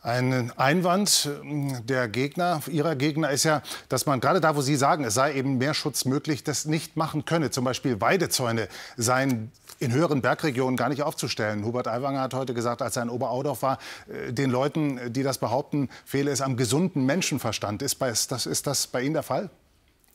Ein 0.00 0.52
Einwand 0.56 1.28
äh, 1.28 1.80
der 1.82 2.08
Gegner, 2.08 2.60
Ihrer 2.68 2.94
Gegner 2.94 3.30
ist 3.30 3.42
ja, 3.42 3.62
dass 3.88 4.06
man 4.06 4.20
gerade 4.20 4.40
da, 4.40 4.54
wo 4.54 4.60
Sie 4.60 4.76
sagen, 4.76 5.02
es 5.02 5.14
sei 5.14 5.34
eben 5.34 5.58
mehr 5.58 5.74
Schutz 5.74 6.04
möglich, 6.04 6.44
das 6.44 6.66
nicht 6.66 6.96
machen 6.96 7.24
könne. 7.24 7.50
Zum 7.50 7.64
Beispiel 7.64 8.00
Weidezäune 8.00 8.68
seien 8.96 9.50
in 9.80 9.92
höheren 9.92 10.22
Bergregionen 10.22 10.76
gar 10.76 10.88
nicht 10.88 11.02
aufzustellen. 11.02 11.64
Hubert 11.64 11.88
Aiwanger 11.88 12.20
hat 12.20 12.34
heute 12.34 12.54
gesagt, 12.54 12.80
als 12.80 12.96
er 12.96 13.02
in 13.02 13.10
Oberaudorf 13.10 13.62
war, 13.62 13.78
äh, 14.08 14.32
den 14.32 14.50
Leuten, 14.50 15.12
die 15.12 15.24
das 15.24 15.38
behaupten, 15.38 15.88
fehle 16.04 16.30
es 16.30 16.42
am 16.42 16.56
gesunden 16.56 17.04
Menschenverstand. 17.04 17.82
Ist 17.82 18.00
das, 18.00 18.46
ist 18.46 18.68
das 18.68 18.86
bei 18.86 19.02
Ihnen 19.02 19.14
der 19.14 19.24
Fall? 19.24 19.50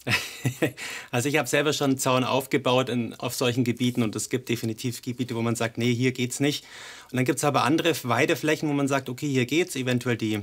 Also 1.12 1.30
ich 1.30 1.38
habe 1.38 1.48
selber 1.48 1.74
schon 1.74 1.92
einen 1.92 2.00
Zaun 2.00 2.24
aufgebaut 2.24 2.90
in, 2.90 3.14
auf 3.16 3.34
solchen 3.34 3.64
Gebieten 3.64 4.04
und 4.04 4.16
es 4.16 4.30
gibt 4.30 4.50
definitiv 4.50 5.02
Gebiete, 5.02 5.36
wo 5.36 5.42
man 5.42 5.56
sagt, 5.56 5.78
nee, 5.78 5.94
hier 5.94 6.12
geht's 6.12 6.40
nicht. 6.40 6.66
Und 7.12 7.18
dann 7.18 7.26
gibt 7.26 7.38
es 7.38 7.44
aber 7.44 7.64
andere 7.64 7.94
Weideflächen, 8.04 8.68
wo 8.68 8.74
man 8.74 8.88
sagt, 8.88 9.10
okay, 9.10 9.30
hier 9.30 9.46
geht's, 9.46 9.76
eventuell 9.76 10.18
die 10.18 10.42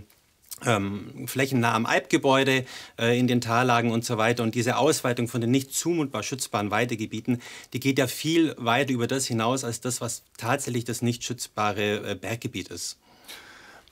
ähm, 0.65 1.27
Flächen 1.27 1.61
nah 1.61 1.75
am 1.75 1.87
Alpgebäude, 1.87 2.65
äh, 2.99 3.19
in 3.19 3.27
den 3.27 3.41
Tallagen 3.41 3.91
und 3.91 4.05
so 4.05 4.19
weiter. 4.19 4.43
Und 4.43 4.55
diese 4.55 4.77
Ausweitung 4.77 5.29
von 5.29 5.41
den 5.41 5.51
nicht 5.51 5.75
zumutbar 5.75 6.23
schützbaren 6.23 6.71
Weidegebieten, 6.71 7.41
die 7.73 7.81
geht 7.81 7.99
ja 7.99 8.07
viel 8.07 8.55
weiter 8.59 8.93
über 8.93 9.07
das 9.07 9.27
hinaus, 9.27 9.65
als 9.65 9.81
das, 9.81 10.01
was 10.01 10.23
tatsächlich 10.37 10.85
das 10.85 11.03
nicht 11.03 11.25
schützbare 11.25 12.11
äh, 12.11 12.15
Berggebiet 12.15 12.69
ist. 12.69 12.99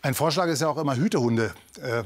Ein 0.00 0.14
Vorschlag 0.14 0.46
ist 0.46 0.60
ja 0.60 0.68
auch 0.68 0.78
immer, 0.78 0.96
Hütehunde 0.96 1.52
äh, 1.82 2.04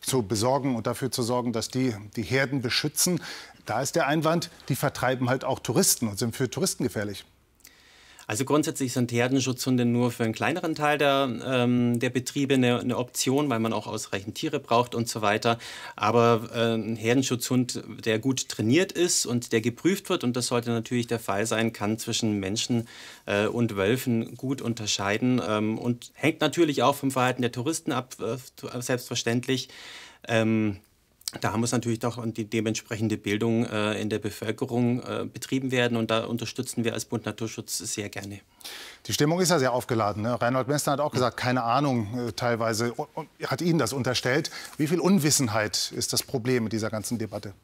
zu 0.00 0.22
besorgen 0.22 0.74
und 0.74 0.88
dafür 0.88 1.12
zu 1.12 1.22
sorgen, 1.22 1.52
dass 1.52 1.68
die 1.68 1.94
die 2.16 2.22
Herden 2.22 2.62
beschützen. 2.62 3.22
Da 3.64 3.80
ist 3.80 3.94
der 3.94 4.08
Einwand, 4.08 4.50
die 4.68 4.74
vertreiben 4.74 5.30
halt 5.30 5.44
auch 5.44 5.60
Touristen 5.60 6.08
und 6.08 6.18
sind 6.18 6.34
für 6.34 6.50
Touristen 6.50 6.82
gefährlich. 6.82 7.24
Also 8.32 8.46
grundsätzlich 8.46 8.94
sind 8.94 9.12
Herdenschutzhunde 9.12 9.84
nur 9.84 10.10
für 10.10 10.24
einen 10.24 10.32
kleineren 10.32 10.74
Teil 10.74 10.96
der, 10.96 11.28
ähm, 11.44 12.00
der 12.00 12.08
Betriebe 12.08 12.54
eine, 12.54 12.80
eine, 12.80 12.96
Option, 12.96 13.50
weil 13.50 13.58
man 13.58 13.74
auch 13.74 13.86
ausreichend 13.86 14.36
Tiere 14.36 14.58
braucht 14.58 14.94
und 14.94 15.06
so 15.06 15.20
weiter. 15.20 15.58
Aber 15.96 16.48
äh, 16.54 16.72
ein 16.72 16.96
Herdenschutzhund, 16.96 17.84
der 18.02 18.18
gut 18.20 18.48
trainiert 18.48 18.90
ist 18.90 19.26
und 19.26 19.52
der 19.52 19.60
geprüft 19.60 20.08
wird, 20.08 20.24
und 20.24 20.34
das 20.34 20.46
sollte 20.46 20.70
natürlich 20.70 21.08
der 21.08 21.18
Fall 21.18 21.44
sein, 21.44 21.74
kann 21.74 21.98
zwischen 21.98 22.40
Menschen 22.40 22.88
äh, 23.26 23.48
und 23.48 23.76
Wölfen 23.76 24.34
gut 24.34 24.62
unterscheiden 24.62 25.38
ähm, 25.46 25.76
und 25.76 26.10
hängt 26.14 26.40
natürlich 26.40 26.82
auch 26.82 26.94
vom 26.94 27.10
Verhalten 27.10 27.42
der 27.42 27.52
Touristen 27.52 27.92
ab, 27.92 28.16
äh, 28.18 28.80
selbstverständlich. 28.80 29.68
Ähm, 30.26 30.78
da 31.40 31.56
muss 31.56 31.72
natürlich 31.72 31.98
doch 31.98 32.22
die 32.26 32.44
dementsprechende 32.44 33.16
Bildung 33.16 33.64
äh, 33.64 34.00
in 34.00 34.10
der 34.10 34.18
Bevölkerung 34.18 35.02
äh, 35.02 35.24
betrieben 35.24 35.70
werden 35.70 35.96
und 35.96 36.10
da 36.10 36.24
unterstützen 36.24 36.84
wir 36.84 36.92
als 36.92 37.06
Bund 37.06 37.24
Naturschutz 37.24 37.78
sehr 37.78 38.08
gerne. 38.10 38.40
Die 39.06 39.12
Stimmung 39.12 39.40
ist 39.40 39.48
ja 39.48 39.58
sehr 39.58 39.72
aufgeladen. 39.72 40.22
Ne? 40.22 40.40
Reinhold 40.40 40.68
Messner 40.68 40.92
hat 40.92 41.00
auch 41.00 41.10
gesagt, 41.10 41.36
keine 41.38 41.62
Ahnung 41.62 42.28
äh, 42.28 42.32
teilweise, 42.32 42.94
hat 43.46 43.62
Ihnen 43.62 43.78
das 43.78 43.92
unterstellt. 43.92 44.50
Wie 44.76 44.86
viel 44.86 45.00
Unwissenheit 45.00 45.92
ist 45.96 46.12
das 46.12 46.22
Problem 46.22 46.64
mit 46.64 46.72
dieser 46.72 46.90
ganzen 46.90 47.18
Debatte? 47.18 47.54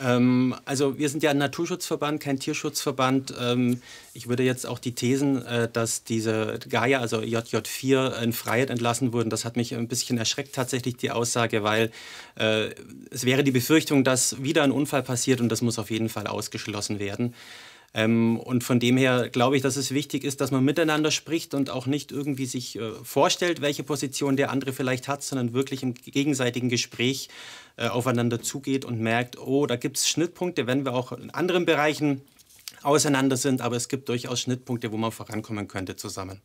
Ähm, 0.00 0.54
also 0.64 0.98
wir 0.98 1.08
sind 1.08 1.22
ja 1.22 1.30
ein 1.30 1.38
Naturschutzverband, 1.38 2.20
kein 2.20 2.38
Tierschutzverband. 2.38 3.34
Ähm, 3.40 3.80
ich 4.12 4.28
würde 4.28 4.42
jetzt 4.42 4.66
auch 4.66 4.78
die 4.78 4.94
Thesen, 4.94 5.44
äh, 5.44 5.68
dass 5.70 6.04
diese 6.04 6.58
Gaia, 6.68 7.00
also 7.00 7.18
JJ4, 7.18 8.20
in 8.22 8.32
Freiheit 8.32 8.70
entlassen 8.70 9.12
wurden, 9.12 9.30
das 9.30 9.44
hat 9.44 9.56
mich 9.56 9.74
ein 9.74 9.88
bisschen 9.88 10.18
erschreckt 10.18 10.54
tatsächlich 10.54 10.96
die 10.96 11.10
Aussage, 11.10 11.62
weil 11.62 11.90
äh, 12.36 12.70
es 13.10 13.24
wäre 13.24 13.44
die 13.44 13.52
Befürchtung, 13.52 14.04
dass 14.04 14.42
wieder 14.42 14.62
ein 14.62 14.72
Unfall 14.72 15.02
passiert 15.02 15.40
und 15.40 15.48
das 15.48 15.62
muss 15.62 15.78
auf 15.78 15.90
jeden 15.90 16.08
Fall 16.08 16.26
ausgeschlossen 16.26 16.98
werden. 16.98 17.34
Ähm, 17.94 18.38
und 18.40 18.64
von 18.64 18.80
dem 18.80 18.96
her 18.96 19.28
glaube 19.30 19.56
ich, 19.56 19.62
dass 19.62 19.76
es 19.76 19.92
wichtig 19.92 20.24
ist, 20.24 20.40
dass 20.40 20.50
man 20.50 20.64
miteinander 20.64 21.12
spricht 21.12 21.54
und 21.54 21.70
auch 21.70 21.86
nicht 21.86 22.10
irgendwie 22.10 22.46
sich 22.46 22.76
äh, 22.76 22.92
vorstellt, 23.04 23.60
welche 23.60 23.84
Position 23.84 24.36
der 24.36 24.50
andere 24.50 24.72
vielleicht 24.72 25.06
hat, 25.06 25.22
sondern 25.22 25.54
wirklich 25.54 25.84
im 25.84 25.94
gegenseitigen 25.94 26.68
Gespräch 26.68 27.28
äh, 27.76 27.86
aufeinander 27.86 28.42
zugeht 28.42 28.84
und 28.84 29.00
merkt, 29.00 29.38
oh, 29.38 29.66
da 29.66 29.76
gibt 29.76 29.98
es 29.98 30.08
Schnittpunkte, 30.08 30.66
wenn 30.66 30.84
wir 30.84 30.92
auch 30.92 31.12
in 31.12 31.30
anderen 31.30 31.66
Bereichen 31.66 32.22
auseinander 32.82 33.36
sind, 33.36 33.60
aber 33.60 33.76
es 33.76 33.88
gibt 33.88 34.08
durchaus 34.08 34.40
Schnittpunkte, 34.40 34.90
wo 34.90 34.96
man 34.96 35.12
vorankommen 35.12 35.68
könnte 35.68 35.94
zusammen. 35.94 36.40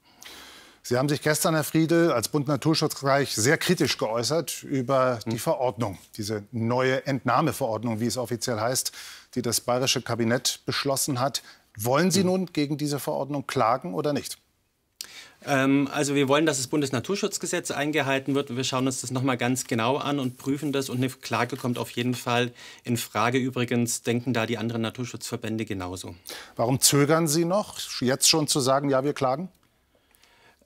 Sie 0.82 0.98
haben 0.98 1.10
sich 1.10 1.22
gestern, 1.22 1.56
Herr 1.56 1.63
Friedel, 1.63 2.12
als 2.12 2.29
Bund 2.29 2.48
Naturschutzbereich 2.48 3.36
sehr 3.36 3.58
kritisch 3.58 3.98
geäußert 3.98 4.63
über 4.63 5.20
die 5.25 5.32
hm. 5.32 5.39
Verordnung, 5.39 5.98
diese 6.15 6.44
neue 6.51 7.06
Entnahmeverordnung, 7.06 8.00
wie 8.00 8.06
es 8.06 8.18
offiziell 8.18 8.60
heißt, 8.60 8.91
die 9.36 9.41
das 9.41 9.62
bayerische 9.62 10.01
Kabinett 10.01 10.62
beschlossen 10.65 11.19
hat. 11.19 11.43
Wollen 11.77 12.12
Sie 12.12 12.21
hm. 12.21 12.27
nun 12.27 12.45
gegen 12.48 12.77
diese 12.77 13.00
Verordnung 13.00 13.48
klagen 13.48 13.93
oder 13.93 14.13
nicht? 14.13 14.38
Ähm, 15.45 15.88
also 15.91 16.15
wir 16.15 16.27
wollen, 16.27 16.45
dass 16.45 16.57
das 16.57 16.67
Bundesnaturschutzgesetz 16.67 17.71
eingehalten 17.71 18.36
wird. 18.36 18.55
Wir 18.55 18.63
schauen 18.63 18.86
uns 18.88 19.01
das 19.01 19.12
noch 19.12 19.21
mal 19.21 19.38
ganz 19.38 19.65
genau 19.65 19.98
an 19.98 20.19
und 20.19 20.38
prüfen 20.38 20.71
das. 20.71 20.89
Und 20.89 20.98
eine 20.98 21.09
Klage 21.09 21.55
kommt 21.55 21.77
auf 21.77 21.91
jeden 21.91 22.13
Fall 22.13 22.51
in 22.83 22.98
Frage. 22.98 23.38
Übrigens 23.38 24.03
denken 24.03 24.33
da 24.33 24.45
die 24.45 24.57
anderen 24.57 24.81
Naturschutzverbände 24.81 25.65
genauso. 25.65 26.15
Warum 26.55 26.81
zögern 26.81 27.27
Sie 27.27 27.45
noch, 27.45 27.77
jetzt 28.01 28.27
schon 28.27 28.48
zu 28.48 28.59
sagen, 28.59 28.89
ja, 28.89 29.03
wir 29.03 29.13
klagen? 29.13 29.50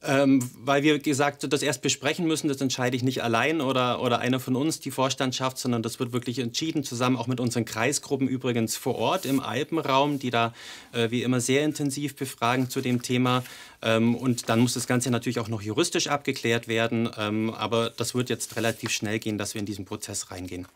Ähm, 0.05 0.49
weil 0.57 0.83
wir 0.83 0.99
gesagt 0.99 1.45
das 1.51 1.61
erst 1.61 1.81
besprechen 1.81 2.27
müssen. 2.27 2.49
Das 2.49 2.59
entscheide 2.59 2.97
ich 2.97 3.03
nicht 3.03 3.23
allein 3.23 3.61
oder, 3.61 4.01
oder 4.01 4.19
einer 4.19 4.41
von 4.41 4.55
uns, 4.57 4.81
die 4.81 4.91
Vorstandschaft, 4.91 5.57
sondern 5.57 5.81
das 5.81 5.97
wird 5.97 6.11
wirklich 6.11 6.39
entschieden, 6.39 6.83
zusammen 6.83 7.15
auch 7.15 7.27
mit 7.27 7.39
unseren 7.39 7.63
Kreisgruppen 7.63 8.27
übrigens 8.27 8.75
vor 8.75 8.95
Ort 8.95 9.25
im 9.25 9.39
Alpenraum, 9.39 10.19
die 10.19 10.29
da 10.29 10.53
äh, 10.91 11.09
wie 11.09 11.23
immer 11.23 11.39
sehr 11.39 11.63
intensiv 11.63 12.17
befragen 12.17 12.69
zu 12.69 12.81
dem 12.81 13.01
Thema. 13.01 13.45
Ähm, 13.81 14.15
und 14.15 14.49
dann 14.49 14.59
muss 14.59 14.73
das 14.73 14.87
Ganze 14.87 15.09
natürlich 15.09 15.39
auch 15.39 15.47
noch 15.47 15.61
juristisch 15.61 16.07
abgeklärt 16.07 16.67
werden. 16.67 17.09
Ähm, 17.17 17.53
aber 17.53 17.89
das 17.89 18.13
wird 18.13 18.29
jetzt 18.29 18.57
relativ 18.57 18.91
schnell 18.91 19.19
gehen, 19.19 19.37
dass 19.37 19.53
wir 19.53 19.59
in 19.59 19.65
diesen 19.65 19.85
Prozess 19.85 20.31
reingehen. 20.31 20.67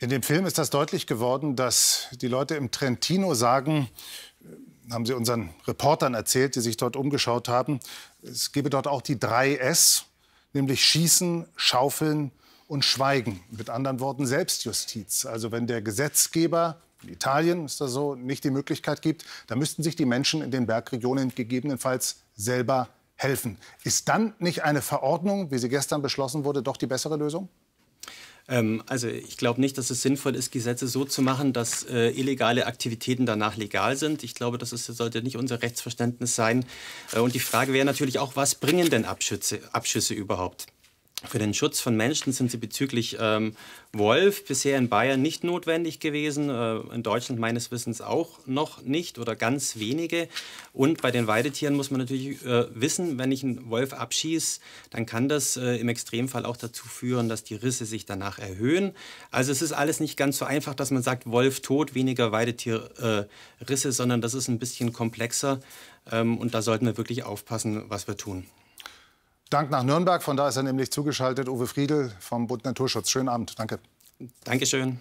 In 0.00 0.08
dem 0.08 0.22
Film 0.22 0.46
ist 0.46 0.56
das 0.56 0.70
deutlich 0.70 1.06
geworden, 1.06 1.56
dass 1.56 2.08
die 2.12 2.28
Leute 2.28 2.54
im 2.54 2.70
Trentino 2.70 3.34
sagen, 3.34 3.88
haben 4.90 5.06
Sie 5.06 5.12
unseren 5.12 5.50
Reportern 5.66 6.14
erzählt, 6.14 6.56
die 6.56 6.60
sich 6.60 6.76
dort 6.76 6.96
umgeschaut 6.96 7.48
haben. 7.48 7.80
Es 8.22 8.52
gebe 8.52 8.70
dort 8.70 8.86
auch 8.86 9.02
die 9.02 9.18
drei 9.18 9.56
S, 9.56 10.04
nämlich 10.52 10.84
Schießen, 10.84 11.46
Schaufeln 11.56 12.32
und 12.66 12.84
Schweigen. 12.84 13.40
Mit 13.50 13.70
anderen 13.70 14.00
Worten 14.00 14.26
Selbstjustiz. 14.26 15.26
Also 15.26 15.52
wenn 15.52 15.66
der 15.66 15.82
Gesetzgeber, 15.82 16.80
in 17.02 17.08
Italien 17.08 17.64
ist 17.64 17.80
das 17.80 17.92
so, 17.92 18.14
nicht 18.14 18.44
die 18.44 18.50
Möglichkeit 18.50 19.02
gibt, 19.02 19.24
dann 19.46 19.58
müssten 19.58 19.82
sich 19.82 19.96
die 19.96 20.04
Menschen 20.04 20.42
in 20.42 20.50
den 20.50 20.66
Bergregionen 20.66 21.34
gegebenenfalls 21.34 22.20
selber 22.36 22.88
helfen. 23.16 23.58
Ist 23.84 24.08
dann 24.08 24.34
nicht 24.38 24.64
eine 24.64 24.82
Verordnung, 24.82 25.50
wie 25.50 25.58
sie 25.58 25.68
gestern 25.68 26.02
beschlossen 26.02 26.44
wurde, 26.44 26.62
doch 26.62 26.76
die 26.76 26.86
bessere 26.86 27.16
Lösung? 27.16 27.48
Ähm, 28.50 28.82
also 28.86 29.08
ich 29.08 29.36
glaube 29.36 29.60
nicht, 29.60 29.78
dass 29.78 29.88
es 29.90 30.02
sinnvoll 30.02 30.34
ist, 30.34 30.50
Gesetze 30.50 30.88
so 30.88 31.04
zu 31.04 31.22
machen, 31.22 31.52
dass 31.52 31.84
äh, 31.84 32.10
illegale 32.10 32.66
Aktivitäten 32.66 33.24
danach 33.24 33.56
legal 33.56 33.96
sind. 33.96 34.24
Ich 34.24 34.34
glaube, 34.34 34.58
das 34.58 34.72
ist, 34.72 34.86
sollte 34.86 35.22
nicht 35.22 35.36
unser 35.36 35.62
Rechtsverständnis 35.62 36.34
sein. 36.34 36.66
Äh, 37.12 37.20
und 37.20 37.34
die 37.34 37.40
Frage 37.40 37.72
wäre 37.72 37.86
natürlich 37.86 38.18
auch, 38.18 38.36
was 38.36 38.56
bringen 38.56 38.90
denn 38.90 39.04
Abschüsse, 39.04 39.60
Abschüsse 39.72 40.14
überhaupt? 40.14 40.66
Für 41.28 41.38
den 41.38 41.52
Schutz 41.52 41.80
von 41.80 41.96
Menschen 41.96 42.32
sind 42.32 42.50
sie 42.50 42.56
bezüglich 42.56 43.18
ähm, 43.20 43.54
Wolf 43.92 44.46
bisher 44.46 44.78
in 44.78 44.88
Bayern 44.88 45.20
nicht 45.20 45.44
notwendig 45.44 46.00
gewesen, 46.00 46.48
äh, 46.48 46.78
in 46.94 47.02
Deutschland 47.02 47.38
meines 47.38 47.70
Wissens 47.70 48.00
auch 48.00 48.38
noch 48.46 48.82
nicht 48.82 49.18
oder 49.18 49.36
ganz 49.36 49.78
wenige. 49.78 50.28
Und 50.72 51.02
bei 51.02 51.10
den 51.10 51.26
Weidetieren 51.26 51.76
muss 51.76 51.90
man 51.90 52.00
natürlich 52.00 52.42
äh, 52.46 52.66
wissen, 52.72 53.18
wenn 53.18 53.32
ich 53.32 53.44
einen 53.44 53.68
Wolf 53.68 53.92
abschieße, 53.92 54.60
dann 54.88 55.04
kann 55.04 55.28
das 55.28 55.58
äh, 55.58 55.76
im 55.76 55.90
Extremfall 55.90 56.46
auch 56.46 56.56
dazu 56.56 56.88
führen, 56.88 57.28
dass 57.28 57.44
die 57.44 57.54
Risse 57.54 57.84
sich 57.84 58.06
danach 58.06 58.38
erhöhen. 58.38 58.92
Also 59.30 59.52
es 59.52 59.60
ist 59.60 59.72
alles 59.72 60.00
nicht 60.00 60.16
ganz 60.16 60.38
so 60.38 60.46
einfach, 60.46 60.74
dass 60.74 60.90
man 60.90 61.02
sagt, 61.02 61.26
Wolf 61.26 61.60
tot, 61.60 61.94
weniger 61.94 62.32
Weidetierrisse, 62.32 63.88
äh, 63.88 63.92
sondern 63.92 64.22
das 64.22 64.32
ist 64.32 64.48
ein 64.48 64.58
bisschen 64.58 64.94
komplexer. 64.94 65.60
Ähm, 66.10 66.38
und 66.38 66.54
da 66.54 66.62
sollten 66.62 66.86
wir 66.86 66.96
wirklich 66.96 67.24
aufpassen, 67.24 67.84
was 67.88 68.08
wir 68.08 68.16
tun. 68.16 68.46
Dank 69.50 69.68
nach 69.68 69.82
Nürnberg. 69.82 70.22
Von 70.22 70.36
da 70.36 70.48
ist 70.48 70.56
er 70.56 70.62
nämlich 70.62 70.92
zugeschaltet. 70.92 71.48
Uwe 71.48 71.66
Friedel 71.66 72.12
vom 72.20 72.46
Bund 72.46 72.64
Naturschutz. 72.64 73.10
Schönen 73.10 73.28
Abend. 73.28 73.58
Danke. 73.58 73.80
Dankeschön. 74.44 75.00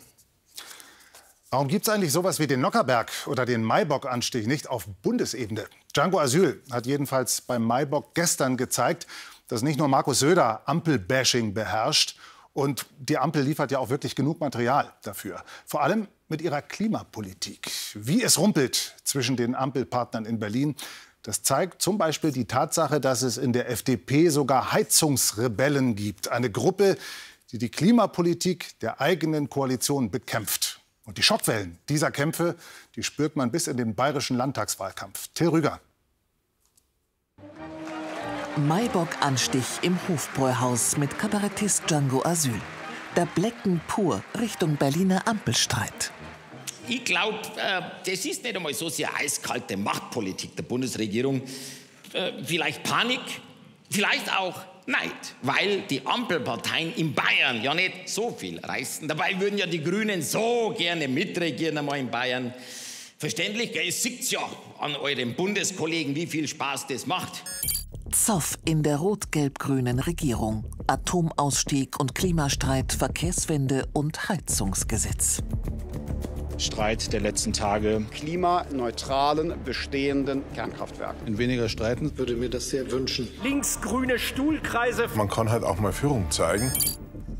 Warum 1.51 1.67
gibt 1.67 1.87
es 1.87 1.93
eigentlich 1.93 2.11
sowas 2.11 2.39
wie 2.39 2.47
den 2.47 2.59
Nockerberg 2.59 3.11
oder 3.27 3.45
den 3.45 3.63
Maibock-Anstich 3.63 4.47
nicht 4.47 4.67
auf 4.67 4.87
Bundesebene? 5.03 5.65
Django 5.95 6.19
Asyl 6.19 6.63
hat 6.71 6.87
jedenfalls 6.87 7.41
beim 7.41 7.63
Maibock 7.63 8.15
gestern 8.15 8.57
gezeigt, 8.57 9.05
dass 9.47 9.61
nicht 9.61 9.77
nur 9.77 9.87
Markus 9.87 10.17
Söder 10.17 10.63
Ampelbashing 10.65 11.53
beherrscht. 11.53 12.17
Und 12.53 12.87
die 12.97 13.19
Ampel 13.19 13.43
liefert 13.43 13.69
ja 13.69 13.77
auch 13.77 13.89
wirklich 13.89 14.15
genug 14.15 14.39
Material 14.39 14.91
dafür. 15.03 15.43
Vor 15.67 15.83
allem 15.83 16.07
mit 16.27 16.41
ihrer 16.41 16.63
Klimapolitik. 16.63 17.71
Wie 17.93 18.23
es 18.23 18.39
rumpelt 18.39 18.95
zwischen 19.03 19.37
den 19.37 19.53
Ampelpartnern 19.53 20.25
in 20.25 20.39
Berlin, 20.39 20.75
das 21.23 21.43
zeigt 21.43 21.81
zum 21.81 21.97
Beispiel 21.97 22.31
die 22.31 22.45
Tatsache, 22.45 22.99
dass 23.01 23.21
es 23.21 23.37
in 23.37 23.51
der 23.53 23.69
FDP 23.69 24.29
sogar 24.29 24.71
Heizungsrebellen 24.71 25.95
gibt. 25.95 26.29
Eine 26.29 26.49
Gruppe, 26.49 26.97
die 27.51 27.57
die 27.57 27.69
Klimapolitik 27.69 28.79
der 28.79 29.01
eigenen 29.01 29.49
Koalition 29.49 30.11
bekämpft. 30.11 30.79
Und 31.05 31.17
die 31.17 31.23
Schockwellen 31.23 31.77
dieser 31.89 32.11
Kämpfe, 32.11 32.55
die 32.95 33.03
spürt 33.03 33.35
man 33.35 33.51
bis 33.51 33.67
in 33.67 33.77
den 33.77 33.95
bayerischen 33.95 34.37
Landtagswahlkampf. 34.37 35.29
Till 35.33 35.49
Rüger. 35.49 35.79
Maibock-Anstich 38.55 39.79
im 39.81 39.97
Hofbräuhaus 40.07 40.97
mit 40.97 41.17
Kabarettist 41.17 41.83
Django 41.89 42.23
Asyl. 42.23 42.59
Der 43.15 43.25
Blecken 43.25 43.81
pur 43.87 44.21
Richtung 44.39 44.75
Berliner 44.75 45.27
Ampelstreit 45.27 46.11
ich 46.89 47.05
glaube, 47.05 47.39
äh, 47.57 47.81
das 48.05 48.25
ist 48.25 48.43
nicht 48.43 48.55
einmal 48.55 48.73
so 48.73 48.89
sehr 48.89 49.15
eiskalte 49.15 49.77
Machtpolitik 49.77 50.55
der 50.55 50.63
Bundesregierung. 50.63 51.41
Äh, 52.13 52.31
vielleicht 52.43 52.83
Panik, 52.83 53.21
vielleicht 53.89 54.31
auch 54.37 54.55
Neid, 54.87 55.35
weil 55.43 55.81
die 55.81 56.05
Ampelparteien 56.05 56.95
in 56.95 57.13
Bayern 57.13 57.61
ja 57.61 57.75
nicht 57.75 58.09
so 58.09 58.31
viel 58.31 58.59
reißen. 58.59 59.07
Dabei 59.07 59.39
würden 59.39 59.59
ja 59.59 59.67
die 59.67 59.83
Grünen 59.83 60.23
so 60.23 60.73
gerne 60.75 61.07
mitregieren 61.07 61.77
einmal 61.77 61.99
in 61.99 62.09
Bayern. 62.09 62.53
Verständlich, 63.19 63.75
es 63.75 64.01
sieht 64.01 64.31
ja 64.31 64.39
an 64.79 64.95
euren 64.95 65.35
Bundeskollegen, 65.35 66.15
wie 66.15 66.25
viel 66.25 66.47
Spaß 66.47 66.87
das 66.87 67.05
macht. 67.05 67.43
Zoff 68.11 68.57
in 68.65 68.81
der 68.81 68.97
rot-gelb-grünen 68.97 69.99
Regierung. 69.99 70.65
Atomausstieg 70.87 71.99
und 71.99 72.15
Klimastreit, 72.15 72.91
Verkehrswende 72.91 73.87
und 73.93 74.29
Heizungsgesetz. 74.29 75.43
Streit 76.59 77.13
der 77.13 77.21
letzten 77.21 77.53
Tage. 77.53 78.01
Klimaneutralen 78.11 79.53
bestehenden 79.63 80.43
Kernkraftwerken. 80.53 81.25
In 81.25 81.37
weniger 81.37 81.69
streiten. 81.69 82.17
würde 82.17 82.35
mir 82.35 82.49
das 82.49 82.69
sehr 82.69 82.91
wünschen. 82.91 83.27
Linksgrüne 83.43 84.19
Stuhlkreise. 84.19 85.07
Man 85.15 85.29
kann 85.29 85.49
halt 85.49 85.63
auch 85.63 85.79
mal 85.79 85.93
Führung 85.93 86.29
zeigen. 86.29 86.71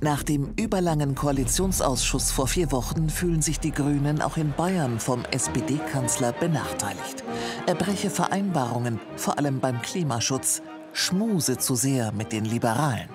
Nach 0.01 0.23
dem 0.23 0.53
überlangen 0.55 1.13
Koalitionsausschuss 1.13 2.31
vor 2.31 2.47
vier 2.47 2.71
Wochen 2.71 3.09
fühlen 3.09 3.41
sich 3.41 3.59
die 3.59 3.71
Grünen 3.71 4.21
auch 4.21 4.37
in 4.37 4.53
Bayern 4.53 4.97
vom 4.97 5.25
SPD-Kanzler 5.29 6.31
benachteiligt. 6.31 7.25
Er 7.67 7.75
breche 7.75 8.09
Vereinbarungen, 8.09 9.01
vor 9.17 9.37
allem 9.37 9.59
beim 9.59 9.81
Klimaschutz, 9.81 10.61
schmuse 10.93 11.57
zu 11.57 11.75
sehr 11.75 12.13
mit 12.13 12.31
den 12.31 12.45
Liberalen. 12.45 13.09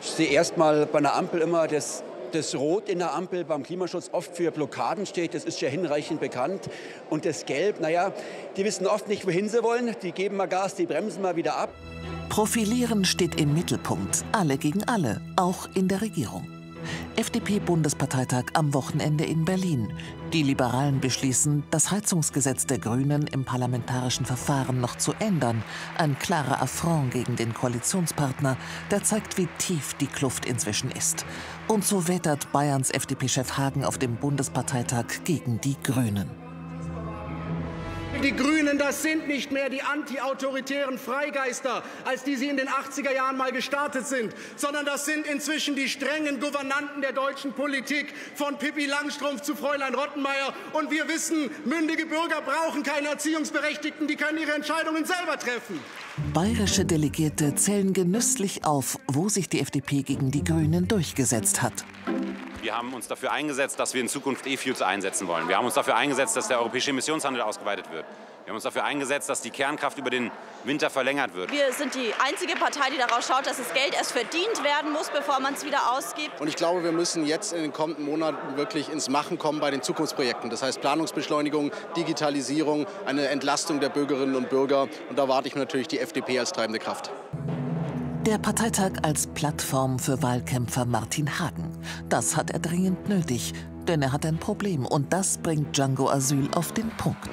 Ich 0.00 0.10
sehe 0.10 0.30
erstmal 0.30 0.86
bei 0.86 0.98
einer 0.98 1.14
Ampel 1.14 1.42
immer 1.42 1.68
das 1.68 2.02
das 2.34 2.54
Rot 2.54 2.88
in 2.88 2.98
der 2.98 3.14
Ampel 3.14 3.44
beim 3.44 3.62
Klimaschutz 3.62 4.10
oft 4.12 4.36
für 4.36 4.50
Blockaden 4.50 5.06
steht, 5.06 5.34
das 5.34 5.44
ist 5.44 5.60
ja 5.60 5.68
hinreichend 5.68 6.20
bekannt. 6.20 6.68
Und 7.10 7.24
das 7.24 7.46
Gelb, 7.46 7.80
naja, 7.80 8.12
die 8.56 8.64
wissen 8.64 8.86
oft 8.86 9.08
nicht, 9.08 9.26
wohin 9.26 9.48
sie 9.48 9.62
wollen. 9.62 9.94
Die 10.02 10.12
geben 10.12 10.36
mal 10.36 10.46
Gas, 10.46 10.74
die 10.74 10.86
bremsen 10.86 11.22
mal 11.22 11.36
wieder 11.36 11.56
ab. 11.56 11.70
Profilieren 12.28 13.04
steht 13.04 13.40
im 13.40 13.54
Mittelpunkt. 13.54 14.24
Alle 14.32 14.58
gegen 14.58 14.84
alle, 14.84 15.20
auch 15.36 15.68
in 15.74 15.88
der 15.88 16.02
Regierung. 16.02 16.57
FDP-Bundesparteitag 17.16 18.44
am 18.54 18.74
Wochenende 18.74 19.24
in 19.24 19.44
Berlin. 19.44 19.92
Die 20.32 20.42
Liberalen 20.42 21.00
beschließen, 21.00 21.64
das 21.70 21.90
Heizungsgesetz 21.90 22.66
der 22.66 22.78
Grünen 22.78 23.26
im 23.26 23.44
parlamentarischen 23.44 24.26
Verfahren 24.26 24.80
noch 24.80 24.96
zu 24.96 25.12
ändern. 25.18 25.62
Ein 25.96 26.18
klarer 26.18 26.62
Affront 26.62 27.12
gegen 27.12 27.36
den 27.36 27.54
Koalitionspartner, 27.54 28.56
der 28.90 29.02
zeigt, 29.02 29.38
wie 29.38 29.48
tief 29.58 29.94
die 29.94 30.06
Kluft 30.06 30.46
inzwischen 30.46 30.90
ist. 30.90 31.24
Und 31.66 31.84
so 31.84 32.08
wettert 32.08 32.52
Bayerns 32.52 32.90
FDP-Chef 32.90 33.56
Hagen 33.58 33.84
auf 33.84 33.98
dem 33.98 34.16
Bundesparteitag 34.16 35.06
gegen 35.24 35.60
die 35.60 35.76
Grünen. 35.82 36.47
Die 38.22 38.34
Grünen, 38.34 38.78
das 38.78 39.02
sind 39.02 39.28
nicht 39.28 39.52
mehr 39.52 39.70
die 39.70 39.82
antiautoritären 39.82 40.98
Freigeister, 40.98 41.84
als 42.04 42.24
die 42.24 42.34
sie 42.34 42.48
in 42.48 42.56
den 42.56 42.68
80er 42.68 43.14
Jahren 43.14 43.36
mal 43.36 43.52
gestartet 43.52 44.08
sind, 44.08 44.34
sondern 44.56 44.84
das 44.84 45.04
sind 45.04 45.24
inzwischen 45.24 45.76
die 45.76 45.88
strengen 45.88 46.40
Gouvernanten 46.40 47.00
der 47.00 47.12
deutschen 47.12 47.52
Politik, 47.52 48.12
von 48.34 48.58
Pippi 48.58 48.86
Langstrumpf 48.86 49.42
zu 49.42 49.54
Fräulein 49.54 49.94
Rottenmeier. 49.94 50.52
Und 50.72 50.90
wir 50.90 51.06
wissen, 51.06 51.48
mündige 51.64 52.06
Bürger 52.06 52.40
brauchen 52.40 52.82
keine 52.82 53.06
Erziehungsberechtigten, 53.06 54.08
die 54.08 54.16
können 54.16 54.38
ihre 54.38 54.52
Entscheidungen 54.52 55.04
selber 55.04 55.38
treffen. 55.38 55.78
Bayerische 56.34 56.84
Delegierte 56.84 57.54
zählen 57.54 57.92
genüsslich 57.92 58.64
auf, 58.64 58.98
wo 59.06 59.28
sich 59.28 59.48
die 59.48 59.60
FDP 59.60 60.02
gegen 60.02 60.30
die 60.30 60.42
Grünen 60.42 60.88
durchgesetzt 60.88 61.62
hat. 61.62 61.84
Wir 62.60 62.76
haben 62.76 62.92
uns 62.92 63.06
dafür 63.06 63.32
eingesetzt, 63.32 63.78
dass 63.78 63.94
wir 63.94 64.00
in 64.00 64.08
Zukunft 64.08 64.46
E-Fuels 64.46 64.82
einsetzen 64.82 65.28
wollen. 65.28 65.48
Wir 65.48 65.56
haben 65.56 65.64
uns 65.64 65.74
dafür 65.74 65.96
eingesetzt, 65.96 66.36
dass 66.36 66.48
der 66.48 66.58
europäische 66.58 66.90
Emissionshandel 66.90 67.40
ausgeweitet 67.42 67.90
wird. 67.92 68.04
Wir 68.48 68.52
haben 68.52 68.56
uns 68.56 68.64
dafür 68.64 68.84
eingesetzt, 68.84 69.28
dass 69.28 69.42
die 69.42 69.50
Kernkraft 69.50 69.98
über 69.98 70.08
den 70.08 70.30
Winter 70.64 70.88
verlängert 70.88 71.34
wird. 71.34 71.52
Wir 71.52 71.70
sind 71.70 71.94
die 71.94 72.14
einzige 72.18 72.54
Partei, 72.54 72.88
die 72.88 72.96
darauf 72.96 73.22
schaut, 73.22 73.46
dass 73.46 73.58
das 73.58 73.74
Geld 73.74 73.92
erst 73.92 74.12
verdient 74.12 74.64
werden 74.64 74.90
muss, 74.90 75.10
bevor 75.10 75.38
man 75.38 75.52
es 75.52 75.66
wieder 75.66 75.92
ausgibt. 75.92 76.40
Und 76.40 76.48
ich 76.48 76.56
glaube, 76.56 76.82
wir 76.82 76.92
müssen 76.92 77.26
jetzt 77.26 77.52
in 77.52 77.60
den 77.60 77.74
kommenden 77.74 78.06
Monaten 78.06 78.56
wirklich 78.56 78.90
ins 78.90 79.10
Machen 79.10 79.38
kommen 79.38 79.60
bei 79.60 79.70
den 79.70 79.82
Zukunftsprojekten. 79.82 80.48
Das 80.48 80.62
heißt 80.62 80.80
Planungsbeschleunigung, 80.80 81.72
Digitalisierung, 81.94 82.86
eine 83.04 83.28
Entlastung 83.28 83.80
der 83.80 83.90
Bürgerinnen 83.90 84.34
und 84.34 84.48
Bürger. 84.48 84.88
Und 85.10 85.18
da 85.18 85.28
warte 85.28 85.48
ich 85.48 85.54
natürlich 85.54 85.88
die 85.88 85.98
FDP 85.98 86.38
als 86.38 86.52
treibende 86.52 86.78
Kraft. 86.78 87.10
Der 88.24 88.38
Parteitag 88.38 88.92
als 89.02 89.26
Plattform 89.26 89.98
für 89.98 90.22
Wahlkämpfer 90.22 90.86
Martin 90.86 91.38
Hagen. 91.38 91.70
Das 92.08 92.34
hat 92.34 92.50
er 92.50 92.60
dringend 92.60 93.10
nötig, 93.10 93.52
denn 93.86 94.00
er 94.00 94.12
hat 94.12 94.24
ein 94.24 94.38
Problem 94.38 94.86
und 94.86 95.12
das 95.12 95.36
bringt 95.36 95.76
Django 95.76 96.08
Asyl 96.08 96.48
auf 96.54 96.72
den 96.72 96.88
Punkt. 96.96 97.28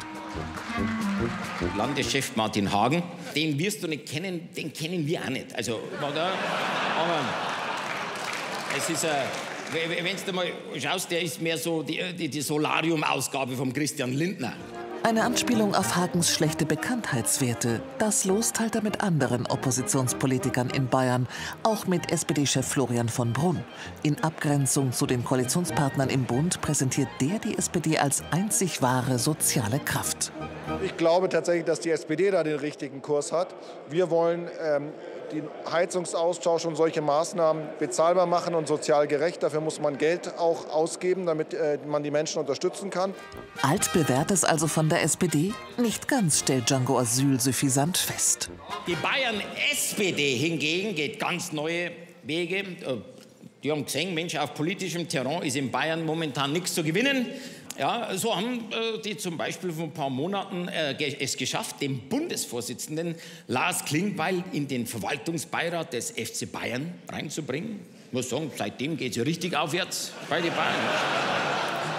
Landeschef 1.78 2.36
Martin 2.36 2.72
Hagen, 2.72 3.04
den 3.36 3.58
wirst 3.60 3.84
du 3.84 3.88
nicht 3.88 4.06
kennen, 4.06 4.50
den 4.56 4.74
kennen 4.74 5.06
wir 5.08 5.22
auch 5.22 5.30
nicht. 5.30 5.56
Also, 5.56 5.80
oder? 6.00 6.32
Aber 6.98 7.20
es 8.78 8.90
ist, 8.90 9.04
äh, 9.04 9.10
wenn 9.72 10.16
du 10.26 10.34
mal 10.34 10.48
schaust, 10.78 11.12
der 11.12 11.22
ist 11.22 11.42
mehr 11.42 11.58
so 11.58 11.84
die, 11.84 12.02
die, 12.18 12.30
die 12.30 12.42
Solarium-Ausgabe 12.42 13.56
vom 13.56 13.72
Christian 13.74 14.14
Lindner. 14.14 14.54
Eine 15.06 15.24
Anspielung 15.24 15.76
auf 15.76 15.96
Hagens 15.96 16.32
schlechte 16.32 16.66
Bekanntheitswerte. 16.66 17.80
Das 18.00 18.26
Los 18.26 18.54
teilt 18.54 18.74
er 18.74 18.82
mit 18.82 19.04
anderen 19.04 19.46
Oppositionspolitikern 19.46 20.72
in 20.72 20.88
Bayern, 20.88 21.28
auch 21.62 21.86
mit 21.86 22.12
SPD-Chef 22.12 22.68
Florian 22.68 23.08
von 23.08 23.32
Brunn. 23.32 23.64
In 24.02 24.18
Abgrenzung 24.24 24.94
zu 24.94 25.06
den 25.06 25.24
Koalitionspartnern 25.24 26.10
im 26.10 26.24
Bund 26.24 26.60
präsentiert 26.60 27.08
der 27.22 27.38
die 27.38 27.56
SPD 27.56 28.00
als 28.00 28.24
einzig 28.32 28.82
wahre 28.82 29.20
soziale 29.20 29.78
Kraft. 29.78 30.32
Ich 30.84 30.98
glaube 30.98 31.30
tatsächlich, 31.30 31.66
dass 31.66 31.82
die 31.82 31.92
SPD 31.92 32.32
da 32.32 32.44
den 32.44 32.58
richtigen 32.58 33.04
Kurs 33.04 33.32
hat. 33.32 33.54
Wir 33.88 34.10
wollen 34.10 34.48
ähm, 34.60 34.92
den 35.32 35.48
Heizungsaustausch 35.72 36.66
und 36.66 36.76
solche 36.76 37.02
Maßnahmen 37.02 37.64
bezahlbar 37.80 38.26
machen 38.26 38.56
und 38.56 38.68
sozial 38.68 39.08
gerecht. 39.08 39.44
Dafür 39.44 39.62
muss 39.62 39.80
man 39.80 39.98
Geld 39.98 40.38
auch 40.38 40.70
ausgeben, 40.70 41.26
damit 41.26 41.54
äh, 41.54 41.80
man 41.86 42.04
die 42.04 42.12
Menschen 42.12 42.40
unterstützen 42.40 42.90
kann. 42.90 43.14
Altbewährtes 43.62 44.44
also 44.44 44.68
von 44.68 44.90
der 44.90 45.04
SPD? 45.04 45.54
Nicht 45.78 46.08
ganz, 46.08 46.40
stellt 46.40 46.70
Django 46.70 46.98
Asyl 47.00 47.40
suffisant 47.40 47.98
fest. 47.98 48.50
Die 48.88 48.96
Bayern-SPD 48.96 50.36
hingegen 50.36 50.96
geht 50.96 51.20
ganz 51.20 51.52
neue 51.52 51.92
Wege. 52.24 52.58
Äh, 52.58 52.98
die 53.64 53.72
haben 53.72 53.86
gesehen, 53.86 54.14
Mensch, 54.14 54.36
auf 54.36 54.54
politischem 54.54 55.08
Terrain 55.10 55.42
ist 55.42 55.56
in 55.56 55.72
Bayern 55.72 56.06
momentan 56.06 56.52
nichts 56.52 56.76
zu 56.76 56.84
gewinnen. 56.84 57.28
Ja, 57.78 58.16
so 58.16 58.34
haben 58.34 58.72
äh, 58.72 59.02
die 59.04 59.18
zum 59.18 59.38
Beispiel 59.38 59.72
vor 59.72 59.86
ein 59.86 59.92
paar 59.92 60.10
Monaten 60.10 60.70
äh, 60.70 60.96
es 61.20 61.36
geschafft, 61.36 61.82
den 61.82 62.08
Bundesvorsitzenden 62.08 63.16
Lars 63.48 63.84
Klingbeil 63.84 64.44
in 64.54 64.68
den 64.68 64.88
Verwaltungsbeirat 64.88 65.92
des 65.92 66.12
FC 66.12 66.50
Bayern 66.50 66.94
reinzubringen. 67.10 67.82
Ich 68.08 68.14
muss 68.14 68.30
sagen, 68.30 68.50
seitdem 68.56 68.96
geht 68.96 69.18
es 69.18 69.26
richtig 69.26 69.56
aufwärts 69.56 70.14
bei 70.30 70.40
den 70.40 70.52
Bayern. 70.52 70.76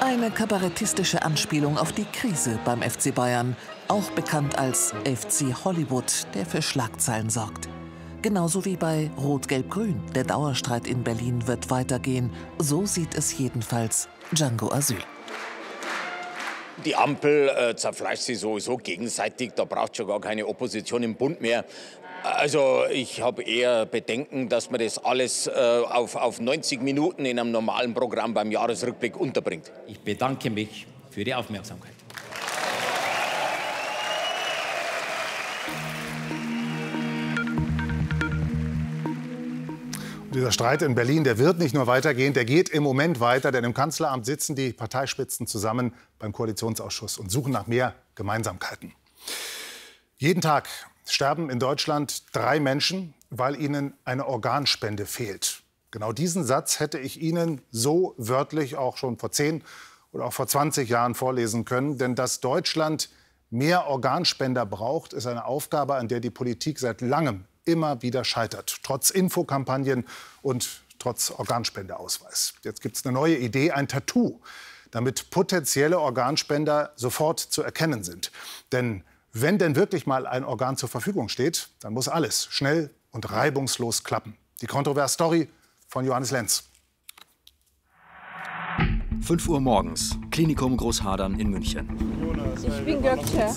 Eine 0.01 0.31
kabarettistische 0.31 1.23
Anspielung 1.23 1.77
auf 1.77 1.93
die 1.93 2.05
Krise 2.05 2.59
beim 2.65 2.81
FC 2.81 3.15
Bayern, 3.15 3.55
auch 3.89 4.11
bekannt 4.13 4.59
als 4.59 4.95
FC 5.05 5.65
Hollywood, 5.65 6.27
der 6.35 6.47
für 6.47 6.63
Schlagzeilen 6.63 7.29
sorgt. 7.29 7.69
Genauso 8.23 8.65
wie 8.65 8.77
bei 8.77 9.11
Rot-Gelb-Grün. 9.19 10.01
Der 10.15 10.25
Dauerstreit 10.25 10.87
in 10.87 11.05
Berlin 11.05 11.47
wird 11.47 11.71
weitergehen. 11.71 12.31
So 12.59 12.87
sieht 12.87 13.15
es 13.15 13.37
jedenfalls 13.39 14.09
Django 14.33 14.73
Asyl. 14.73 14.97
Die 16.85 16.95
Ampel 16.95 17.49
äh, 17.49 17.75
zerfleischt 17.75 18.23
sich 18.23 18.39
sowieso 18.39 18.77
gegenseitig. 18.77 19.53
Da 19.57 19.65
braucht 19.65 19.97
schon 19.97 20.07
gar 20.07 20.21
keine 20.21 20.47
Opposition 20.47 21.03
im 21.03 21.15
Bund 21.15 21.41
mehr. 21.41 21.65
Also 22.23 22.85
ich 22.91 23.21
habe 23.23 23.43
eher 23.43 23.87
Bedenken, 23.87 24.49
dass 24.49 24.71
man 24.71 24.81
das 24.81 24.99
alles 24.99 25.47
äh, 25.47 25.51
auf, 25.53 26.17
auf 26.17 26.41
90 26.41 26.83
Minuten 26.83 27.25
in 27.25 27.39
einem 27.39 27.53
normalen 27.53 27.95
Programm 27.95 28.35
beim 28.35 28.51
Jahresrückblick 28.51 29.17
unterbringt. 29.17 29.71
Ich 29.87 30.01
bedanke 30.01 30.51
mich 30.51 30.87
für 31.11 31.25
die 31.25 31.35
Aufmerksamkeit. 31.35 31.96
Dieser 40.37 40.53
Streit 40.53 40.83
in 40.83 40.95
Berlin, 40.95 41.25
der 41.25 41.39
wird 41.39 41.59
nicht 41.59 41.75
nur 41.75 41.87
weitergehen, 41.87 42.35
der 42.35 42.45
geht 42.45 42.69
im 42.69 42.83
Moment 42.83 43.21
weiter, 43.21 43.53
denn 43.53 43.65
im 43.65 43.73
Kanzleramt 43.73 44.27
sitzen 44.27 44.55
die 44.55 44.75
Parteispitzen 44.75 45.47
zusammen 45.47 45.95
beim 46.19 46.35
Koalitionsausschuss 46.35 47.17
und 47.17 47.31
suchen 47.31 47.55
nach 47.55 47.67
mehr 47.67 47.95
Gemeinsamkeiten. 48.17 48.93
Jeden 50.19 50.43
Tag 50.43 50.69
sterben 51.07 51.49
in 51.49 51.59
Deutschland 51.59 52.23
drei 52.37 52.61
Menschen, 52.61 53.15
weil 53.31 53.59
ihnen 53.59 53.95
eine 54.05 54.27
Organspende 54.27 55.07
fehlt. 55.07 55.63
Genau 55.91 56.13
diesen 56.13 56.45
Satz 56.45 56.81
hätte 56.81 56.99
ich 56.99 57.23
Ihnen 57.23 57.63
so 57.71 58.15
wörtlich 58.19 58.77
auch 58.77 58.99
schon 58.99 59.17
vor 59.17 59.33
10 59.33 59.65
oder 60.13 60.27
auch 60.27 60.35
vor 60.35 60.47
20 60.47 60.87
Jahren 60.87 61.15
vorlesen 61.15 61.65
können. 61.65 61.97
Denn 61.97 62.15
dass 62.15 62.41
Deutschland 62.41 63.09
mehr 63.49 63.87
Organspender 63.87 64.67
braucht, 64.67 65.15
ist 65.15 65.27
eine 65.27 65.47
Aufgabe, 65.47 65.95
an 65.95 66.09
der 66.09 66.21
die 66.21 66.29
Politik 66.29 66.79
seit 66.79 67.01
langem 67.01 67.47
immer 67.67 68.03
wieder 68.03 68.25
scheitert, 68.25 68.79
trotz 68.83 69.11
Infokampagnen 69.11 70.07
und 70.43 70.81
trotz 70.99 71.31
Organspendeausweis. 71.31 72.55
Jetzt 72.63 72.81
gibt 72.81 72.97
es 72.97 73.05
eine 73.05 73.13
neue 73.13 73.37
Idee, 73.37 73.73
ein 73.73 73.89
Tattoo, 73.89 74.41
damit 74.91 75.31
potenzielle 75.31 75.99
Organspender 76.01 76.93
sofort 76.97 77.41
zu 77.41 77.63
erkennen 77.63 78.03
sind. 78.03 78.33
Denn 78.73 79.05
wenn 79.33 79.59
denn 79.59 79.77
wirklich 79.77 80.07
mal 80.07 80.27
ein 80.27 80.45
Organ 80.45 80.77
zur 80.77 80.89
Verfügung 80.89 81.29
steht, 81.29 81.69
dann 81.81 81.93
muss 81.93 82.09
alles 82.09 82.47
schnell 82.47 82.91
und 83.11 83.31
reibungslos 83.31 84.05
klappen. 84.05 84.37
Die 84.63 84.67
Kontrovers-Story 84.67 85.51
von 85.89 86.07
Johannes 86.07 86.31
Lenz. 86.31 86.65
5 89.27 89.49
Uhr 89.49 89.61
morgens, 89.61 90.17
Klinikum 90.31 90.77
Großhadern 90.77 91.41
in 91.41 91.51
München. 91.51 91.89
Ich 92.63 92.85
bin 92.85 93.03
Gökçe. 93.03 93.49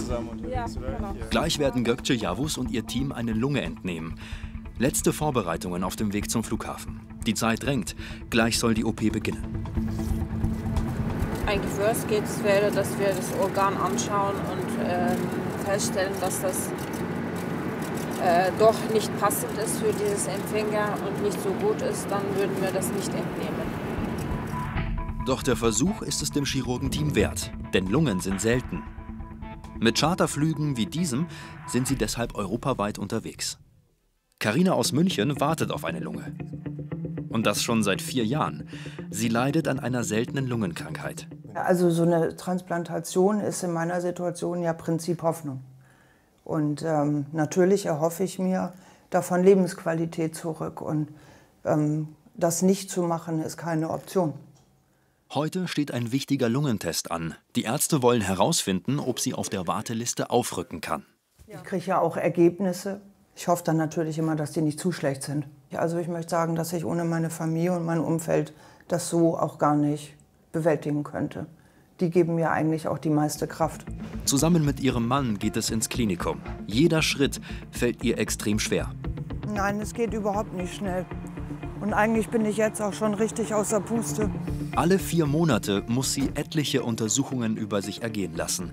Ja, 0.52 0.66
genau. 0.66 1.16
Gleich 1.30 1.60
werden 1.60 1.86
Gökçe 1.86 2.16
Yavuz 2.16 2.58
und 2.58 2.72
ihr 2.72 2.88
Team 2.88 3.12
eine 3.12 3.34
Lunge 3.34 3.62
entnehmen. 3.62 4.16
Letzte 4.80 5.14
Vorbereitungen 5.14 5.84
auf 5.84 5.96
dem 5.96 6.12
Weg 6.12 6.32
zum 6.32 6.44
Flughafen. 6.44 7.02
Die 7.28 7.36
Zeit 7.36 7.62
drängt. 7.62 7.96
Gleich 8.32 8.58
soll 8.58 8.74
die 8.74 8.84
OP 8.84 9.12
beginnen. 9.12 9.64
Eigentlich 11.46 11.78
worst 11.78 12.10
case 12.10 12.44
wäre, 12.44 12.72
dass 12.72 12.98
wir 12.98 13.10
das 13.10 13.32
Organ 13.40 13.78
anschauen 13.78 14.34
und 14.52 14.90
ähm, 14.90 15.18
feststellen, 15.66 16.14
dass 16.20 16.42
das 16.42 16.70
äh, 18.26 18.52
doch 18.58 18.74
nicht 18.92 19.16
passend 19.20 19.56
ist 19.64 19.78
für 19.78 19.94
dieses 19.94 20.26
Empfänger 20.26 20.96
und 21.08 21.22
nicht 21.22 21.40
so 21.40 21.52
gut 21.64 21.80
ist, 21.84 22.08
dann 22.10 22.24
würden 22.36 22.60
wir 22.60 22.72
das 22.72 22.92
nicht 22.92 23.10
entnehmen. 23.10 23.79
Doch 25.26 25.44
der 25.44 25.56
Versuch 25.56 26.02
ist 26.02 26.22
es 26.22 26.32
dem 26.32 26.46
Chirurgenteam 26.46 27.14
wert, 27.14 27.52
denn 27.74 27.88
Lungen 27.88 28.20
sind 28.20 28.40
selten. 28.42 28.84
Mit 29.80 30.00
Charterflügen 30.00 30.78
wie 30.78 30.86
diesem 30.86 31.28
sind 31.68 31.88
sie 31.88 31.96
deshalb 31.96 32.36
europaweit 32.36 32.98
unterwegs. 32.98 33.60
Karina 34.40 34.72
aus 34.74 34.94
München 34.94 35.40
wartet 35.40 35.72
auf 35.72 35.84
eine 35.84 36.00
Lunge. 36.00 36.34
Und 37.30 37.46
das 37.46 37.62
schon 37.62 37.84
seit 37.84 38.02
vier 38.02 38.26
Jahren. 38.26 38.68
Sie 39.10 39.28
leidet 39.28 39.68
an 39.68 39.80
einer 39.80 40.04
seltenen 40.04 40.48
Lungenkrankheit. 40.48 41.28
Also 41.54 41.90
so 41.90 42.04
eine 42.04 42.36
Transplantation 42.36 43.40
ist 43.40 43.64
in 43.64 43.72
meiner 43.72 44.02
Situation 44.02 44.62
ja 44.62 44.74
Prinzip 44.74 45.22
Hoffnung. 45.22 45.62
Und 46.44 46.84
ähm, 46.84 47.26
natürlich 47.32 47.86
erhoffe 47.86 48.24
ich 48.24 48.40
mir 48.40 48.74
davon 49.10 49.44
Lebensqualität 49.44 50.36
zurück. 50.36 50.82
Und 50.82 51.10
ähm, 51.66 52.08
das 52.36 52.62
nicht 52.62 52.90
zu 52.90 53.04
machen, 53.04 53.42
ist 53.42 53.58
keine 53.58 53.90
Option. 53.90 54.34
Heute 55.32 55.68
steht 55.68 55.94
ein 55.94 56.12
wichtiger 56.12 56.50
Lungentest 56.50 57.12
an. 57.12 57.36
Die 57.56 57.62
Ärzte 57.62 58.02
wollen 58.02 58.22
herausfinden, 58.22 58.98
ob 58.98 59.20
sie 59.20 59.36
auf 59.36 59.48
der 59.48 59.68
Warteliste 59.68 60.32
aufrücken 60.32 60.82
kann. 60.82 61.06
Ich 61.46 61.62
kriege 61.62 61.86
ja 61.86 62.00
auch 62.00 62.18
Ergebnisse. 62.18 63.00
Ich 63.36 63.48
hoffe 63.48 63.64
dann 63.64 63.78
natürlich 63.78 64.18
immer, 64.18 64.36
dass 64.36 64.54
die 64.54 64.62
nicht 64.62 64.80
zu 64.80 64.92
schlecht 64.92 65.22
sind. 65.22 65.46
Also 65.72 66.00
ich 66.00 66.08
möchte 66.08 66.32
sagen, 66.32 66.56
dass 66.56 66.74
ich 66.74 66.84
ohne 66.84 67.06
meine 67.06 67.30
Familie 67.30 67.74
und 67.74 67.86
mein 67.86 68.00
Umfeld 68.00 68.54
das 68.88 69.12
so 69.12 69.38
auch 69.38 69.60
gar 69.60 69.76
nicht 69.76 70.16
bewältigen 70.52 71.04
könnte. 71.04 71.46
Die 72.00 72.10
geben 72.10 72.34
mir 72.34 72.50
eigentlich 72.50 72.88
auch 72.88 72.98
die 72.98 73.12
meiste 73.12 73.46
Kraft. 73.46 73.86
Zusammen 74.26 74.66
mit 74.66 74.80
ihrem 74.80 75.08
Mann 75.08 75.38
geht 75.38 75.58
es 75.58 75.70
ins 75.70 75.90
Klinikum. 75.90 76.42
Jeder 76.66 77.04
Schritt 77.04 77.40
fällt 77.70 78.04
ihr 78.04 78.18
extrem 78.18 78.58
schwer. 78.58 78.96
Nein, 79.48 79.80
es 79.80 79.94
geht 79.94 80.12
überhaupt 80.12 80.54
nicht 80.54 80.74
schnell. 80.74 81.06
Und 81.82 81.94
eigentlich 81.94 82.28
bin 82.28 82.46
ich 82.46 82.58
jetzt 82.58 82.82
auch 82.82 82.94
schon 82.94 83.14
richtig 83.14 83.54
außer 83.54 83.80
Puste. 83.80 84.30
Alle 84.76 85.00
vier 85.00 85.26
Monate 85.26 85.84
muss 85.88 86.14
sie 86.14 86.30
etliche 86.36 86.84
Untersuchungen 86.84 87.58
über 87.58 87.82
sich 87.82 88.02
ergehen 88.02 88.36
lassen. 88.36 88.72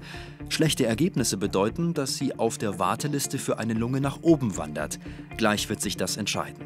Schlechte 0.48 0.86
Ergebnisse 0.86 1.36
bedeuten, 1.36 1.94
dass 1.94 2.16
sie 2.16 2.38
auf 2.38 2.58
der 2.58 2.78
Warteliste 2.78 3.38
für 3.38 3.58
eine 3.58 3.74
Lunge 3.74 4.00
nach 4.00 4.18
oben 4.22 4.56
wandert. 4.56 4.98
Gleich 5.36 5.68
wird 5.68 5.80
sich 5.80 5.96
das 5.96 6.16
entscheiden. 6.16 6.64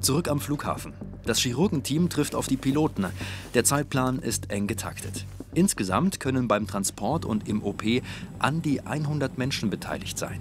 Zurück 0.00 0.28
am 0.28 0.40
Flughafen. 0.40 0.94
Das 1.24 1.38
Chirurgenteam 1.38 2.08
trifft 2.08 2.34
auf 2.34 2.48
die 2.48 2.56
Piloten. 2.56 3.06
Der 3.54 3.64
Zeitplan 3.64 4.18
ist 4.18 4.50
eng 4.50 4.66
getaktet. 4.66 5.26
Insgesamt 5.54 6.18
können 6.18 6.48
beim 6.48 6.66
Transport 6.66 7.24
und 7.24 7.48
im 7.48 7.62
OP 7.62 7.84
an 8.38 8.62
die 8.62 8.80
100 8.80 9.38
Menschen 9.38 9.70
beteiligt 9.70 10.18
sein. 10.18 10.40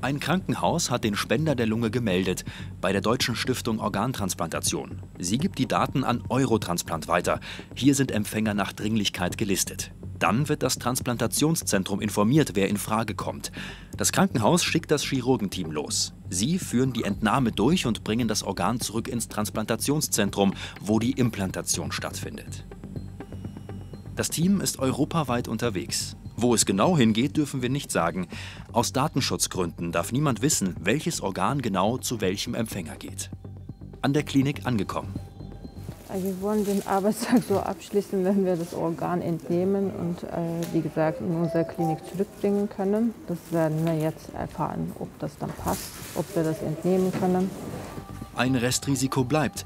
Ein 0.00 0.20
Krankenhaus 0.20 0.92
hat 0.92 1.02
den 1.02 1.16
Spender 1.16 1.56
der 1.56 1.66
Lunge 1.66 1.90
gemeldet 1.90 2.44
bei 2.80 2.92
der 2.92 3.00
Deutschen 3.00 3.34
Stiftung 3.34 3.80
Organtransplantation. 3.80 5.02
Sie 5.18 5.38
gibt 5.38 5.58
die 5.58 5.66
Daten 5.66 6.04
an 6.04 6.22
Eurotransplant 6.28 7.08
weiter. 7.08 7.40
Hier 7.74 7.96
sind 7.96 8.12
Empfänger 8.12 8.54
nach 8.54 8.72
Dringlichkeit 8.72 9.36
gelistet. 9.38 9.90
Dann 10.20 10.48
wird 10.48 10.62
das 10.62 10.78
Transplantationszentrum 10.78 12.00
informiert, 12.00 12.52
wer 12.54 12.68
in 12.68 12.76
Frage 12.76 13.16
kommt. 13.16 13.50
Das 13.96 14.12
Krankenhaus 14.12 14.62
schickt 14.62 14.92
das 14.92 15.02
Chirurgenteam 15.02 15.72
los. 15.72 16.14
Sie 16.30 16.60
führen 16.60 16.92
die 16.92 17.02
Entnahme 17.02 17.50
durch 17.50 17.84
und 17.84 18.04
bringen 18.04 18.28
das 18.28 18.44
Organ 18.44 18.78
zurück 18.78 19.08
ins 19.08 19.26
Transplantationszentrum, 19.26 20.54
wo 20.80 21.00
die 21.00 21.12
Implantation 21.12 21.90
stattfindet. 21.90 22.64
Das 24.14 24.30
Team 24.30 24.60
ist 24.60 24.78
europaweit 24.78 25.48
unterwegs. 25.48 26.16
Wo 26.40 26.54
es 26.54 26.64
genau 26.66 26.96
hingeht, 26.96 27.36
dürfen 27.36 27.62
wir 27.62 27.68
nicht 27.68 27.90
sagen. 27.90 28.28
Aus 28.72 28.92
Datenschutzgründen 28.92 29.90
darf 29.90 30.12
niemand 30.12 30.40
wissen, 30.40 30.76
welches 30.78 31.20
Organ 31.20 31.60
genau 31.62 31.98
zu 31.98 32.20
welchem 32.20 32.54
Empfänger 32.54 32.94
geht. 32.94 33.28
An 34.02 34.12
der 34.12 34.22
Klinik 34.22 34.64
angekommen. 34.64 35.12
Also 36.08 36.26
wir 36.26 36.40
wollen 36.40 36.64
den 36.64 36.86
Arbeitstag 36.86 37.42
so 37.48 37.58
abschließen, 37.58 38.24
wenn 38.24 38.44
wir 38.44 38.54
das 38.54 38.72
Organ 38.72 39.20
entnehmen 39.20 39.90
und 39.90 40.22
äh, 40.22 40.36
wie 40.72 40.80
gesagt 40.80 41.20
in 41.20 41.34
unsere 41.34 41.64
Klinik 41.64 41.98
zurückbringen 42.08 42.68
können. 42.68 43.14
Das 43.26 43.38
werden 43.50 43.84
wir 43.84 43.98
jetzt 43.98 44.32
erfahren, 44.32 44.92
ob 45.00 45.08
das 45.18 45.36
dann 45.38 45.50
passt, 45.64 45.90
ob 46.14 46.24
wir 46.36 46.44
das 46.44 46.62
entnehmen 46.62 47.10
können. 47.18 47.50
Ein 48.36 48.54
Restrisiko 48.54 49.24
bleibt. 49.24 49.64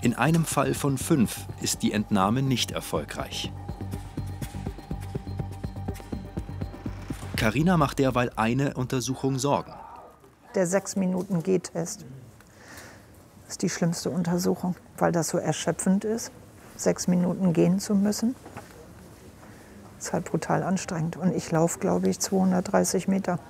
In 0.00 0.14
einem 0.14 0.46
Fall 0.46 0.72
von 0.72 0.96
fünf 0.96 1.46
ist 1.60 1.82
die 1.82 1.92
Entnahme 1.92 2.40
nicht 2.40 2.70
erfolgreich. 2.70 3.52
Carina 7.36 7.76
macht 7.76 7.98
derweil 7.98 8.30
eine 8.36 8.74
Untersuchung 8.74 9.38
Sorgen. 9.38 9.72
Der 10.54 10.68
sechs 10.68 10.94
Minuten 10.94 11.42
G-Test 11.42 12.04
ist 13.48 13.62
die 13.62 13.68
schlimmste 13.68 14.10
Untersuchung, 14.10 14.76
weil 14.98 15.10
das 15.10 15.30
so 15.30 15.38
erschöpfend 15.38 16.04
ist, 16.04 16.30
sechs 16.76 17.08
Minuten 17.08 17.52
gehen 17.52 17.80
zu 17.80 17.96
müssen. 17.96 18.36
Das 19.96 20.06
ist 20.06 20.12
halt 20.12 20.24
brutal 20.26 20.62
anstrengend. 20.62 21.16
Und 21.16 21.34
ich 21.34 21.50
laufe, 21.50 21.80
glaube 21.80 22.08
ich, 22.08 22.20
230 22.20 23.08
Meter. 23.08 23.40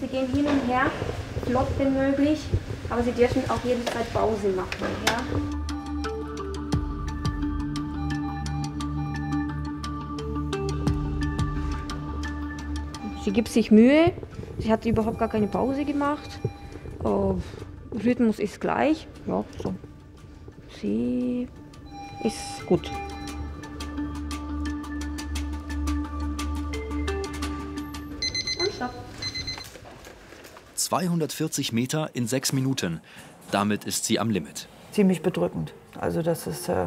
Sie 0.00 0.08
gehen 0.08 0.26
hin 0.26 0.46
und 0.46 0.66
her, 0.66 0.86
flott 1.46 1.68
wie 1.78 1.84
möglich, 1.84 2.44
aber 2.90 3.04
Sie 3.04 3.12
dürfen 3.12 3.48
auch 3.48 3.62
jederzeit 3.64 4.12
Pause 4.12 4.48
machen. 4.48 4.86
Ja? 5.06 5.63
Sie 13.24 13.30
gibt 13.30 13.48
sich 13.48 13.70
Mühe. 13.70 14.12
Sie 14.58 14.70
hat 14.70 14.84
überhaupt 14.84 15.18
gar 15.18 15.28
keine 15.28 15.46
Pause 15.46 15.86
gemacht. 15.86 16.28
Äh, 17.02 17.08
Rhythmus 17.96 18.38
ist 18.38 18.60
gleich. 18.60 19.08
Ja, 19.26 19.44
so. 19.62 19.74
Sie 20.78 21.48
ist 22.22 22.66
gut. 22.66 22.90
Und 28.60 28.72
stopp. 28.74 28.90
240 30.74 31.72
Meter 31.72 32.10
in 32.12 32.26
sechs 32.26 32.52
Minuten. 32.52 33.00
Damit 33.50 33.84
ist 33.84 34.04
sie 34.04 34.20
am 34.20 34.28
Limit. 34.28 34.68
Ziemlich 34.92 35.22
bedrückend. 35.22 35.72
Also 35.98 36.20
das 36.20 36.46
ist, 36.46 36.68
äh, 36.68 36.86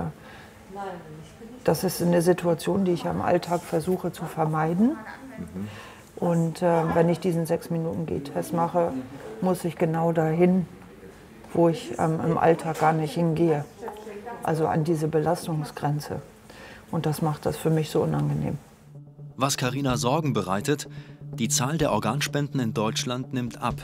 das 1.63 1.84
ist 1.84 2.00
eine 2.04 2.21
Situation, 2.21 2.86
die 2.86 2.91
ich 2.91 3.06
im 3.06 3.21
Alltag 3.21 3.62
versuche 3.63 4.12
zu 4.12 4.26
vermeiden. 4.26 4.97
Und 6.19 6.62
äh, 6.63 6.95
wenn 6.95 7.10
ich 7.10 7.19
diesen 7.19 7.45
sechs 7.45 7.69
Minuten 7.69 8.06
G-Test 8.06 8.53
mache, 8.53 8.91
muss 9.41 9.63
ich 9.65 9.75
genau 9.75 10.12
dahin, 10.12 10.65
wo 11.53 11.69
ich 11.69 11.93
ähm, 11.99 12.19
im 12.25 12.38
Alltag 12.38 12.80
gar 12.80 12.93
nicht 12.93 13.13
hingehe. 13.13 13.65
Also 14.43 14.67
an 14.67 14.84
diese 14.84 15.08
Belastungsgrenze. 15.08 16.21
Und 16.91 17.06
das 17.06 17.21
macht 17.21 17.45
das 17.45 17.58
für 17.58 17.69
mich 17.69 17.89
so 17.89 18.01
unangenehm. 18.01 18.58
Was 19.36 19.58
Carina 19.58 19.97
Sorgen 19.97 20.34
bereitet, 20.34 20.89
die 21.34 21.49
Zahl 21.49 21.77
der 21.77 21.91
Organspenden 21.91 22.60
in 22.60 22.73
Deutschland 22.73 23.34
nimmt 23.34 23.62
ab. 23.62 23.75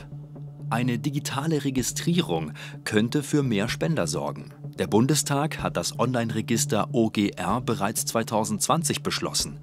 Eine 0.70 0.98
digitale 0.98 1.62
Registrierung 1.62 2.52
könnte 2.84 3.22
für 3.22 3.44
mehr 3.44 3.68
Spender 3.68 4.08
sorgen. 4.08 4.50
Der 4.78 4.88
Bundestag 4.88 5.62
hat 5.62 5.76
das 5.76 6.00
Online-Register 6.00 6.88
OGR 6.92 7.60
bereits 7.60 8.06
2020 8.06 9.04
beschlossen. 9.04 9.60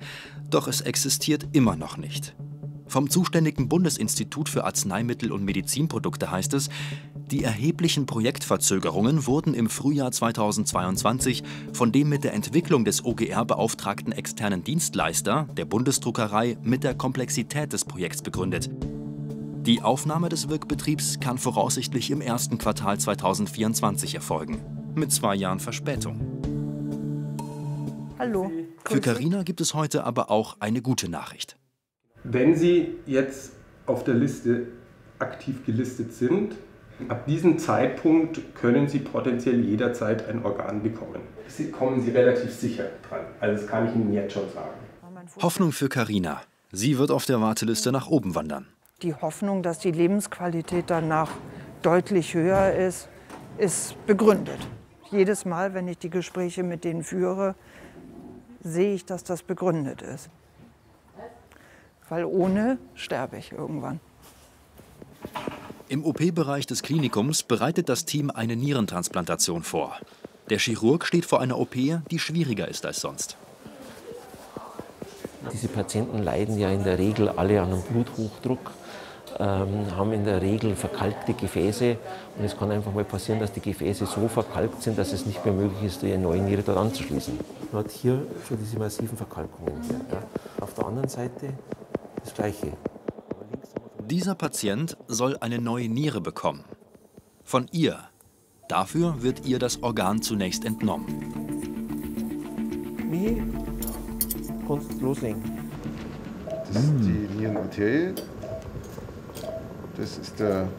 Doch 0.50 0.70
es 0.70 0.80
existiert 0.80 1.48
immer 1.52 1.76
noch 1.76 1.98
nicht. 1.98 2.34
Vom 2.92 3.10
zuständigen 3.10 3.70
Bundesinstitut 3.70 4.50
für 4.50 4.66
Arzneimittel 4.66 5.32
und 5.32 5.46
Medizinprodukte 5.46 6.30
heißt 6.30 6.54
es, 6.56 6.70
die 7.16 7.42
erheblichen 7.42 8.06
Projektverzögerungen 8.06 9.26
wurden 9.28 9.54
im 9.54 9.70
Frühjahr 9.70 10.12
2022 10.12 11.42
von 11.72 11.94
dem 11.94 12.10
mit 12.10 12.26
der 12.26 12.34
Entwicklung 12.34 12.84
des 12.84 13.06
OGR 13.06 13.46
beauftragten 13.46 14.12
externen 14.12 14.66
Dienstleister, 14.66 15.48
der 15.56 15.64
Bundesdruckerei, 15.64 16.58
mit 16.64 16.84
der 16.84 16.94
Komplexität 16.94 17.72
des 17.72 17.86
Projekts 17.86 18.22
begründet. 18.24 18.70
Die 19.66 19.82
Aufnahme 19.82 20.28
des 20.28 20.50
Wirkbetriebs 20.50 21.22
kann 21.22 21.38
voraussichtlich 21.38 22.12
im 22.12 22.20
ersten 22.20 22.58
Quartal 22.58 23.00
2024 23.00 24.16
erfolgen, 24.16 24.66
mit 24.96 25.14
zwei 25.14 25.36
Jahren 25.36 25.62
Verspätung. 25.62 26.20
Hallo. 28.20 28.52
Für 28.84 29.00
Carina 29.00 29.44
gibt 29.44 29.62
es 29.62 29.74
heute 29.74 30.04
aber 30.04 30.30
auch 30.30 30.58
eine 30.60 30.82
gute 30.82 31.08
Nachricht. 31.08 31.56
Wenn 32.24 32.56
Sie 32.56 32.96
jetzt 33.06 33.54
auf 33.86 34.04
der 34.04 34.14
Liste 34.14 34.68
aktiv 35.20 35.66
gelistet 35.66 36.14
sind, 36.14 36.56
ab 37.08 37.26
diesem 37.26 37.58
Zeitpunkt 37.58 38.56
können 38.56 38.88
Sie 38.88 39.00
potenziell 39.00 39.60
jederzeit 39.62 40.28
ein 40.30 40.46
Organ 40.46 40.84
bekommen. 40.84 41.22
Sie 41.48 41.72
kommen 41.72 42.02
Sie 42.02 42.12
relativ 42.12 42.52
sicher 42.52 42.86
dran. 43.08 43.22
Also 43.40 43.62
das 43.62 43.70
kann 43.70 43.88
ich 43.88 43.96
Ihnen 43.96 44.14
jetzt 44.14 44.34
schon 44.34 44.50
sagen. 44.54 44.70
Hoffnung 45.42 45.72
für 45.72 45.90
Carina. 45.90 46.42
Sie 46.72 46.98
wird 46.98 47.12
auf 47.12 47.26
der 47.26 47.42
Warteliste 47.42 47.92
nach 47.92 48.08
oben 48.08 48.36
wandern. 48.36 48.68
Die 49.02 49.14
Hoffnung, 49.14 49.64
dass 49.64 49.80
die 49.80 49.92
Lebensqualität 49.92 50.86
danach 50.88 51.32
deutlich 51.82 52.34
höher 52.34 52.74
ist, 52.74 53.10
ist 53.58 53.96
begründet. 54.06 54.60
Jedes 55.10 55.44
Mal, 55.44 55.74
wenn 55.74 55.88
ich 55.88 55.98
die 55.98 56.10
Gespräche 56.10 56.64
mit 56.64 56.84
denen 56.84 57.04
führe, 57.04 57.56
sehe 58.64 58.94
ich, 58.94 59.06
dass 59.06 59.24
das 59.24 59.44
begründet 59.44 60.02
ist. 60.02 60.30
Weil 62.12 62.26
ohne 62.26 62.78
sterbe 62.94 63.38
ich 63.38 63.54
irgendwann. 63.54 64.02
Im 65.88 66.04
OP-Bereich 66.04 66.68
des 66.68 66.84
Klinikums 66.84 67.42
bereitet 67.42 67.88
das 67.88 68.04
Team 68.04 68.30
eine 68.30 68.58
Nierentransplantation 68.58 69.64
vor. 69.64 69.96
Der 70.50 70.60
Chirurg 70.60 71.06
steht 71.06 71.26
vor 71.26 71.40
einer 71.40 71.58
OP, 71.58 71.74
die 71.74 72.20
schwieriger 72.20 72.68
ist 72.68 72.86
als 72.86 73.00
sonst. 73.00 73.38
Diese 75.54 75.70
Patienten 75.70 76.22
leiden 76.22 76.60
ja 76.60 76.70
in 76.70 76.84
der 76.84 77.00
Regel 77.00 77.30
alle 77.30 77.62
an 77.62 77.72
einem 77.72 77.82
Bluthochdruck, 77.84 78.72
ähm, 79.40 79.96
haben 79.96 80.12
in 80.12 80.26
der 80.26 80.42
Regel 80.42 80.76
verkalkte 80.76 81.34
Gefäße 81.34 81.96
und 82.38 82.44
es 82.44 82.58
kann 82.58 82.72
einfach 82.72 82.94
mal 82.94 83.06
passieren, 83.06 83.40
dass 83.40 83.54
die 83.54 83.62
Gefäße 83.62 84.06
so 84.06 84.28
verkalkt 84.28 84.84
sind, 84.84 84.98
dass 84.98 85.14
es 85.14 85.26
nicht 85.26 85.46
mehr 85.46 85.54
möglich 85.54 85.84
ist, 85.84 86.04
eine 86.04 86.18
neue 86.18 86.42
Niere 86.42 86.62
dort 86.62 86.78
anzuschließen. 86.78 87.40
Man 87.72 87.86
hat 87.86 87.92
hier 87.92 88.28
schon 88.46 88.58
diese 88.58 88.78
massiven 88.78 89.18
Verkalkungen. 89.18 89.74
Ja. 89.90 90.18
Auf 90.60 90.74
der 90.74 90.86
anderen 90.86 91.08
Seite 91.08 91.54
das 92.24 92.34
Gleiche. 92.34 92.74
Dieser 94.10 94.36
Patient 94.36 94.98
soll 95.08 95.38
eine 95.38 95.60
neue 95.60 95.90
Niere 95.90 96.22
bekommen. 96.22 96.64
Von 97.44 97.68
ihr. 97.72 98.00
Dafür 98.68 99.22
wird 99.22 99.46
ihr 99.46 99.60
das 99.60 99.84
Organ 99.84 100.22
zunächst 100.22 100.66
entnommen. 100.66 101.08
Wie 103.10 103.42
kannst 104.68 105.02
loslegen? 105.02 105.42
Das 106.74 106.84
ist 106.84 106.94
die 107.00 107.28
Nierenarterie. 107.38 108.16
Das 109.98 110.18
ist 110.18 110.40
der 110.40 110.70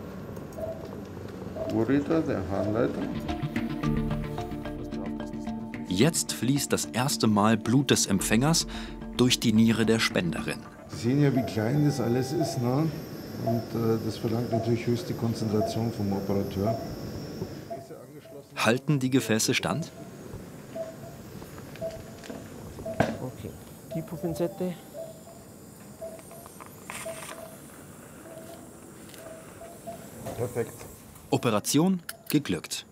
Ureter, 1.74 2.22
der 2.22 2.42
Harnleiter. 2.50 3.02
Jetzt 5.88 6.32
fließt 6.32 6.72
das 6.72 6.86
erste 6.86 7.26
Mal 7.26 7.58
Blut 7.58 7.90
des 7.90 8.06
Empfängers 8.06 8.66
durch 9.18 9.38
die 9.38 9.52
Niere 9.52 9.84
der 9.84 9.98
Spenderin. 9.98 10.60
Sie 10.92 11.08
sehen 11.08 11.22
ja, 11.22 11.34
wie 11.34 11.42
klein 11.42 11.84
das 11.84 12.00
alles 12.00 12.32
ist. 12.32 12.58
Ne? 12.58 12.88
Und 13.44 13.62
äh, 13.74 13.98
das 14.04 14.18
verlangt 14.18 14.52
natürlich 14.52 14.86
höchste 14.86 15.14
Konzentration 15.14 15.92
vom 15.92 16.12
Operateur. 16.12 16.78
Halten 18.56 19.00
die 19.00 19.10
Gefäße 19.10 19.54
stand? 19.54 19.90
Okay, 22.98 23.50
die 23.94 24.02
Pinzette. 24.02 24.74
Perfekt. 30.36 30.74
Operation 31.30 32.02
geglückt. 32.28 32.84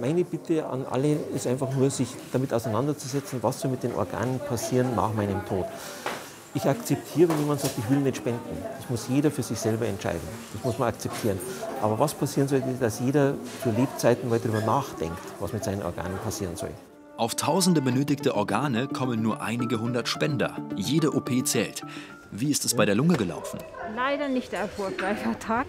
Meine 0.00 0.24
Bitte 0.24 0.64
an 0.64 0.86
alle 0.90 1.12
ist 1.34 1.46
einfach 1.46 1.70
nur, 1.74 1.90
sich 1.90 2.08
damit 2.32 2.54
auseinanderzusetzen, 2.54 3.42
was 3.42 3.60
soll 3.60 3.70
mit 3.70 3.82
den 3.82 3.94
Organen 3.94 4.38
passieren 4.38 4.94
nach 4.96 5.12
meinem 5.12 5.44
Tod. 5.44 5.66
Ich 6.54 6.64
akzeptiere, 6.64 7.28
wenn 7.28 7.38
jemand 7.40 7.60
sagt, 7.60 7.74
ich 7.76 7.90
will 7.90 7.98
nicht 7.98 8.16
spenden. 8.16 8.40
Das 8.78 8.88
muss 8.88 9.08
jeder 9.08 9.30
für 9.30 9.42
sich 9.42 9.58
selber 9.58 9.86
entscheiden. 9.86 10.22
Das 10.54 10.64
muss 10.64 10.78
man 10.78 10.88
akzeptieren. 10.88 11.38
Aber 11.82 11.98
was 11.98 12.14
passieren 12.14 12.48
soll, 12.48 12.60
ist, 12.60 12.80
dass 12.80 12.98
jeder 13.00 13.34
für 13.62 13.70
Lebzeiten 13.72 14.30
mal 14.30 14.40
darüber 14.40 14.62
nachdenkt, 14.62 15.18
was 15.38 15.52
mit 15.52 15.62
seinen 15.62 15.82
Organen 15.82 16.16
passieren 16.24 16.56
soll. 16.56 16.70
Auf 17.18 17.34
tausende 17.34 17.82
benötigte 17.82 18.34
Organe 18.34 18.88
kommen 18.88 19.20
nur 19.20 19.42
einige 19.42 19.80
hundert 19.80 20.08
Spender. 20.08 20.56
Jede 20.76 21.14
OP 21.14 21.30
zählt. 21.46 21.82
Wie 22.30 22.50
ist 22.50 22.64
es 22.64 22.74
bei 22.74 22.86
der 22.86 22.94
Lunge 22.94 23.16
gelaufen? 23.16 23.60
Leider 23.94 24.28
nicht 24.28 24.54
erfolgreicher 24.54 25.38
Tag. 25.38 25.66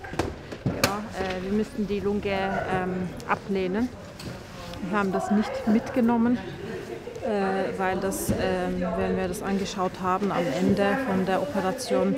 Äh, 0.92 1.44
wir 1.44 1.52
müssten 1.52 1.88
die 1.88 2.00
Lunge 2.00 2.22
ähm, 2.30 3.10
ablehnen. 3.28 3.90
Wir 4.90 4.98
haben 4.98 5.12
das 5.12 5.32
nicht 5.32 5.68
mitgenommen 5.68 6.38
äh, 7.24 7.78
weil 7.78 8.00
das, 8.00 8.32
äh, 8.32 8.36
wenn 8.98 9.16
wir 9.16 9.28
das 9.28 9.44
angeschaut 9.44 10.02
haben, 10.02 10.32
am 10.32 10.46
Ende 10.60 10.98
von 11.08 11.26
der 11.26 11.42
Operation 11.42 12.16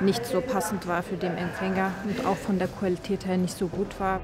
nicht 0.00 0.24
so 0.24 0.40
passend 0.40 0.86
war 0.86 1.02
für 1.02 1.16
den 1.16 1.36
Empfänger 1.36 1.92
und 2.04 2.24
auch 2.24 2.36
von 2.36 2.58
der 2.58 2.68
Qualität 2.68 3.26
her 3.26 3.36
nicht 3.36 3.56
so 3.56 3.68
gut 3.68 4.00
war. 4.00 4.20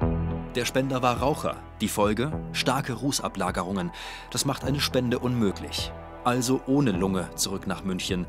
Der 0.54 0.64
Spender 0.64 1.02
war 1.02 1.18
Raucher. 1.18 1.56
Die 1.80 1.88
Folge? 1.88 2.32
Starke 2.52 2.94
Rußablagerungen. 2.94 3.90
Das 4.30 4.44
macht 4.44 4.64
eine 4.64 4.80
Spende 4.80 5.18
unmöglich. 5.18 5.92
Also 6.24 6.60
ohne 6.66 6.92
Lunge 6.92 7.28
zurück 7.34 7.66
nach 7.66 7.84
München. 7.84 8.26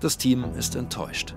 Das 0.00 0.18
Team 0.18 0.44
ist 0.56 0.76
enttäuscht. 0.76 1.34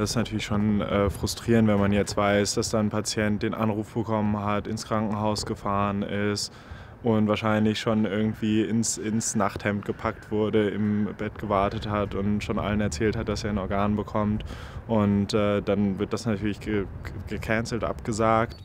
Das 0.00 0.10
ist 0.10 0.16
natürlich 0.16 0.46
schon 0.46 0.80
äh, 0.80 1.10
frustrierend, 1.10 1.68
wenn 1.68 1.78
man 1.78 1.92
jetzt 1.92 2.16
weiß, 2.16 2.54
dass 2.54 2.70
dann 2.70 2.86
ein 2.86 2.88
Patient 2.88 3.42
den 3.42 3.52
Anruf 3.52 3.92
bekommen 3.92 4.38
hat, 4.38 4.66
ins 4.66 4.86
Krankenhaus 4.86 5.44
gefahren 5.44 6.00
ist 6.00 6.54
und 7.02 7.28
wahrscheinlich 7.28 7.78
schon 7.78 8.06
irgendwie 8.06 8.62
ins, 8.62 8.96
ins 8.96 9.34
Nachthemd 9.34 9.84
gepackt 9.84 10.30
wurde, 10.30 10.70
im 10.70 11.10
Bett 11.18 11.38
gewartet 11.38 11.86
hat 11.86 12.14
und 12.14 12.42
schon 12.42 12.58
allen 12.58 12.80
erzählt 12.80 13.14
hat, 13.14 13.28
dass 13.28 13.44
er 13.44 13.50
ein 13.50 13.58
Organ 13.58 13.94
bekommt. 13.94 14.42
Und 14.88 15.34
äh, 15.34 15.60
dann 15.60 15.98
wird 15.98 16.14
das 16.14 16.24
natürlich 16.24 16.60
ge 16.60 16.86
gecancelt, 17.28 17.84
abgesagt. 17.84 18.56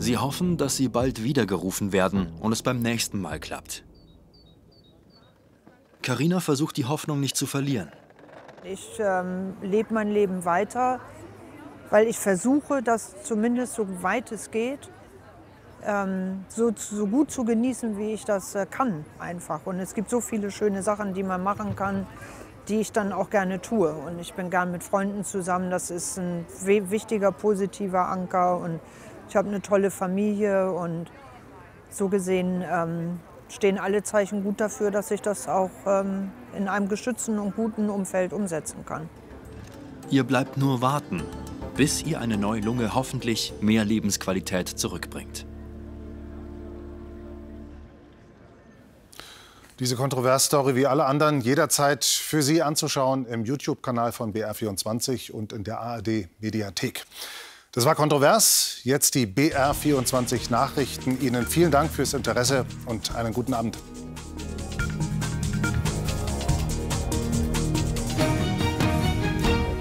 Sie 0.00 0.18
hoffen, 0.18 0.58
dass 0.58 0.76
sie 0.76 0.88
bald 0.88 1.24
wiedergerufen 1.24 1.94
werden 1.94 2.26
und 2.40 2.52
es 2.52 2.62
beim 2.62 2.80
nächsten 2.80 3.22
Mal 3.22 3.40
klappt. 3.40 3.84
Karina 6.02 6.40
versucht 6.40 6.76
die 6.76 6.84
Hoffnung 6.84 7.20
nicht 7.20 7.38
zu 7.38 7.46
verlieren. 7.46 7.88
Ich 8.64 9.00
ähm, 9.00 9.54
lebe 9.60 9.92
mein 9.92 10.08
Leben 10.12 10.44
weiter, 10.44 11.00
weil 11.90 12.06
ich 12.06 12.18
versuche, 12.18 12.80
das 12.80 13.20
zumindest 13.24 13.74
so 13.74 14.02
weit 14.04 14.30
es 14.30 14.52
geht, 14.52 14.88
ähm, 15.84 16.44
so, 16.48 16.70
so, 16.76 17.08
gut 17.08 17.32
zu 17.32 17.44
genießen, 17.44 17.98
wie 17.98 18.12
ich 18.12 18.24
das 18.24 18.54
äh, 18.54 18.66
kann 18.66 19.04
einfach. 19.18 19.66
Und 19.66 19.80
es 19.80 19.94
gibt 19.94 20.08
so 20.08 20.20
viele 20.20 20.52
schöne 20.52 20.84
Sachen, 20.84 21.12
die 21.12 21.24
man 21.24 21.42
machen 21.42 21.74
kann, 21.74 22.06
die 22.68 22.78
ich 22.78 22.92
dann 22.92 23.12
auch 23.12 23.30
gerne 23.30 23.60
tue. 23.60 23.92
Und 23.92 24.20
ich 24.20 24.34
bin 24.34 24.48
gern 24.48 24.70
mit 24.70 24.84
Freunden 24.84 25.24
zusammen. 25.24 25.70
Das 25.72 25.90
ist 25.90 26.18
ein 26.18 26.46
wichtiger, 26.60 27.32
positiver 27.32 28.08
Anker. 28.08 28.58
Und 28.58 28.78
ich 29.28 29.34
habe 29.34 29.48
eine 29.48 29.60
tolle 29.60 29.90
Familie. 29.90 30.70
Und 30.70 31.10
so 31.90 32.08
gesehen 32.08 32.64
ähm, 32.64 33.18
stehen 33.52 33.78
alle 33.78 34.02
Zeichen 34.02 34.42
gut 34.42 34.60
dafür, 34.60 34.90
dass 34.90 35.10
ich 35.10 35.20
das 35.20 35.48
auch 35.48 35.70
ähm, 35.86 36.30
in 36.56 36.68
einem 36.68 36.88
geschützten 36.88 37.38
und 37.38 37.54
guten 37.54 37.90
Umfeld 37.90 38.32
umsetzen 38.32 38.84
kann. 38.86 39.08
Ihr 40.10 40.24
bleibt 40.24 40.56
nur 40.56 40.82
warten, 40.82 41.22
bis 41.76 42.02
ihr 42.02 42.20
eine 42.20 42.36
neue 42.36 42.60
Lunge 42.60 42.94
hoffentlich 42.94 43.52
mehr 43.60 43.84
Lebensqualität 43.84 44.68
zurückbringt. 44.68 45.46
Diese 49.78 49.96
Kontroversstory 49.96 50.76
wie 50.76 50.86
alle 50.86 51.06
anderen 51.06 51.40
jederzeit 51.40 52.04
für 52.04 52.42
Sie 52.42 52.62
anzuschauen 52.62 53.26
im 53.26 53.44
YouTube-Kanal 53.44 54.12
von 54.12 54.32
BR24 54.32 55.32
und 55.32 55.52
in 55.52 55.64
der 55.64 55.80
ARD-Mediathek. 55.80 57.04
Das 57.74 57.86
war 57.86 57.94
kontrovers. 57.94 58.80
Jetzt 58.84 59.14
die 59.14 59.26
BR24 59.26 60.50
Nachrichten. 60.50 61.18
Ihnen 61.22 61.46
vielen 61.46 61.70
Dank 61.70 61.90
fürs 61.90 62.12
Interesse 62.12 62.66
und 62.84 63.14
einen 63.14 63.32
guten 63.32 63.54
Abend. 63.54 63.78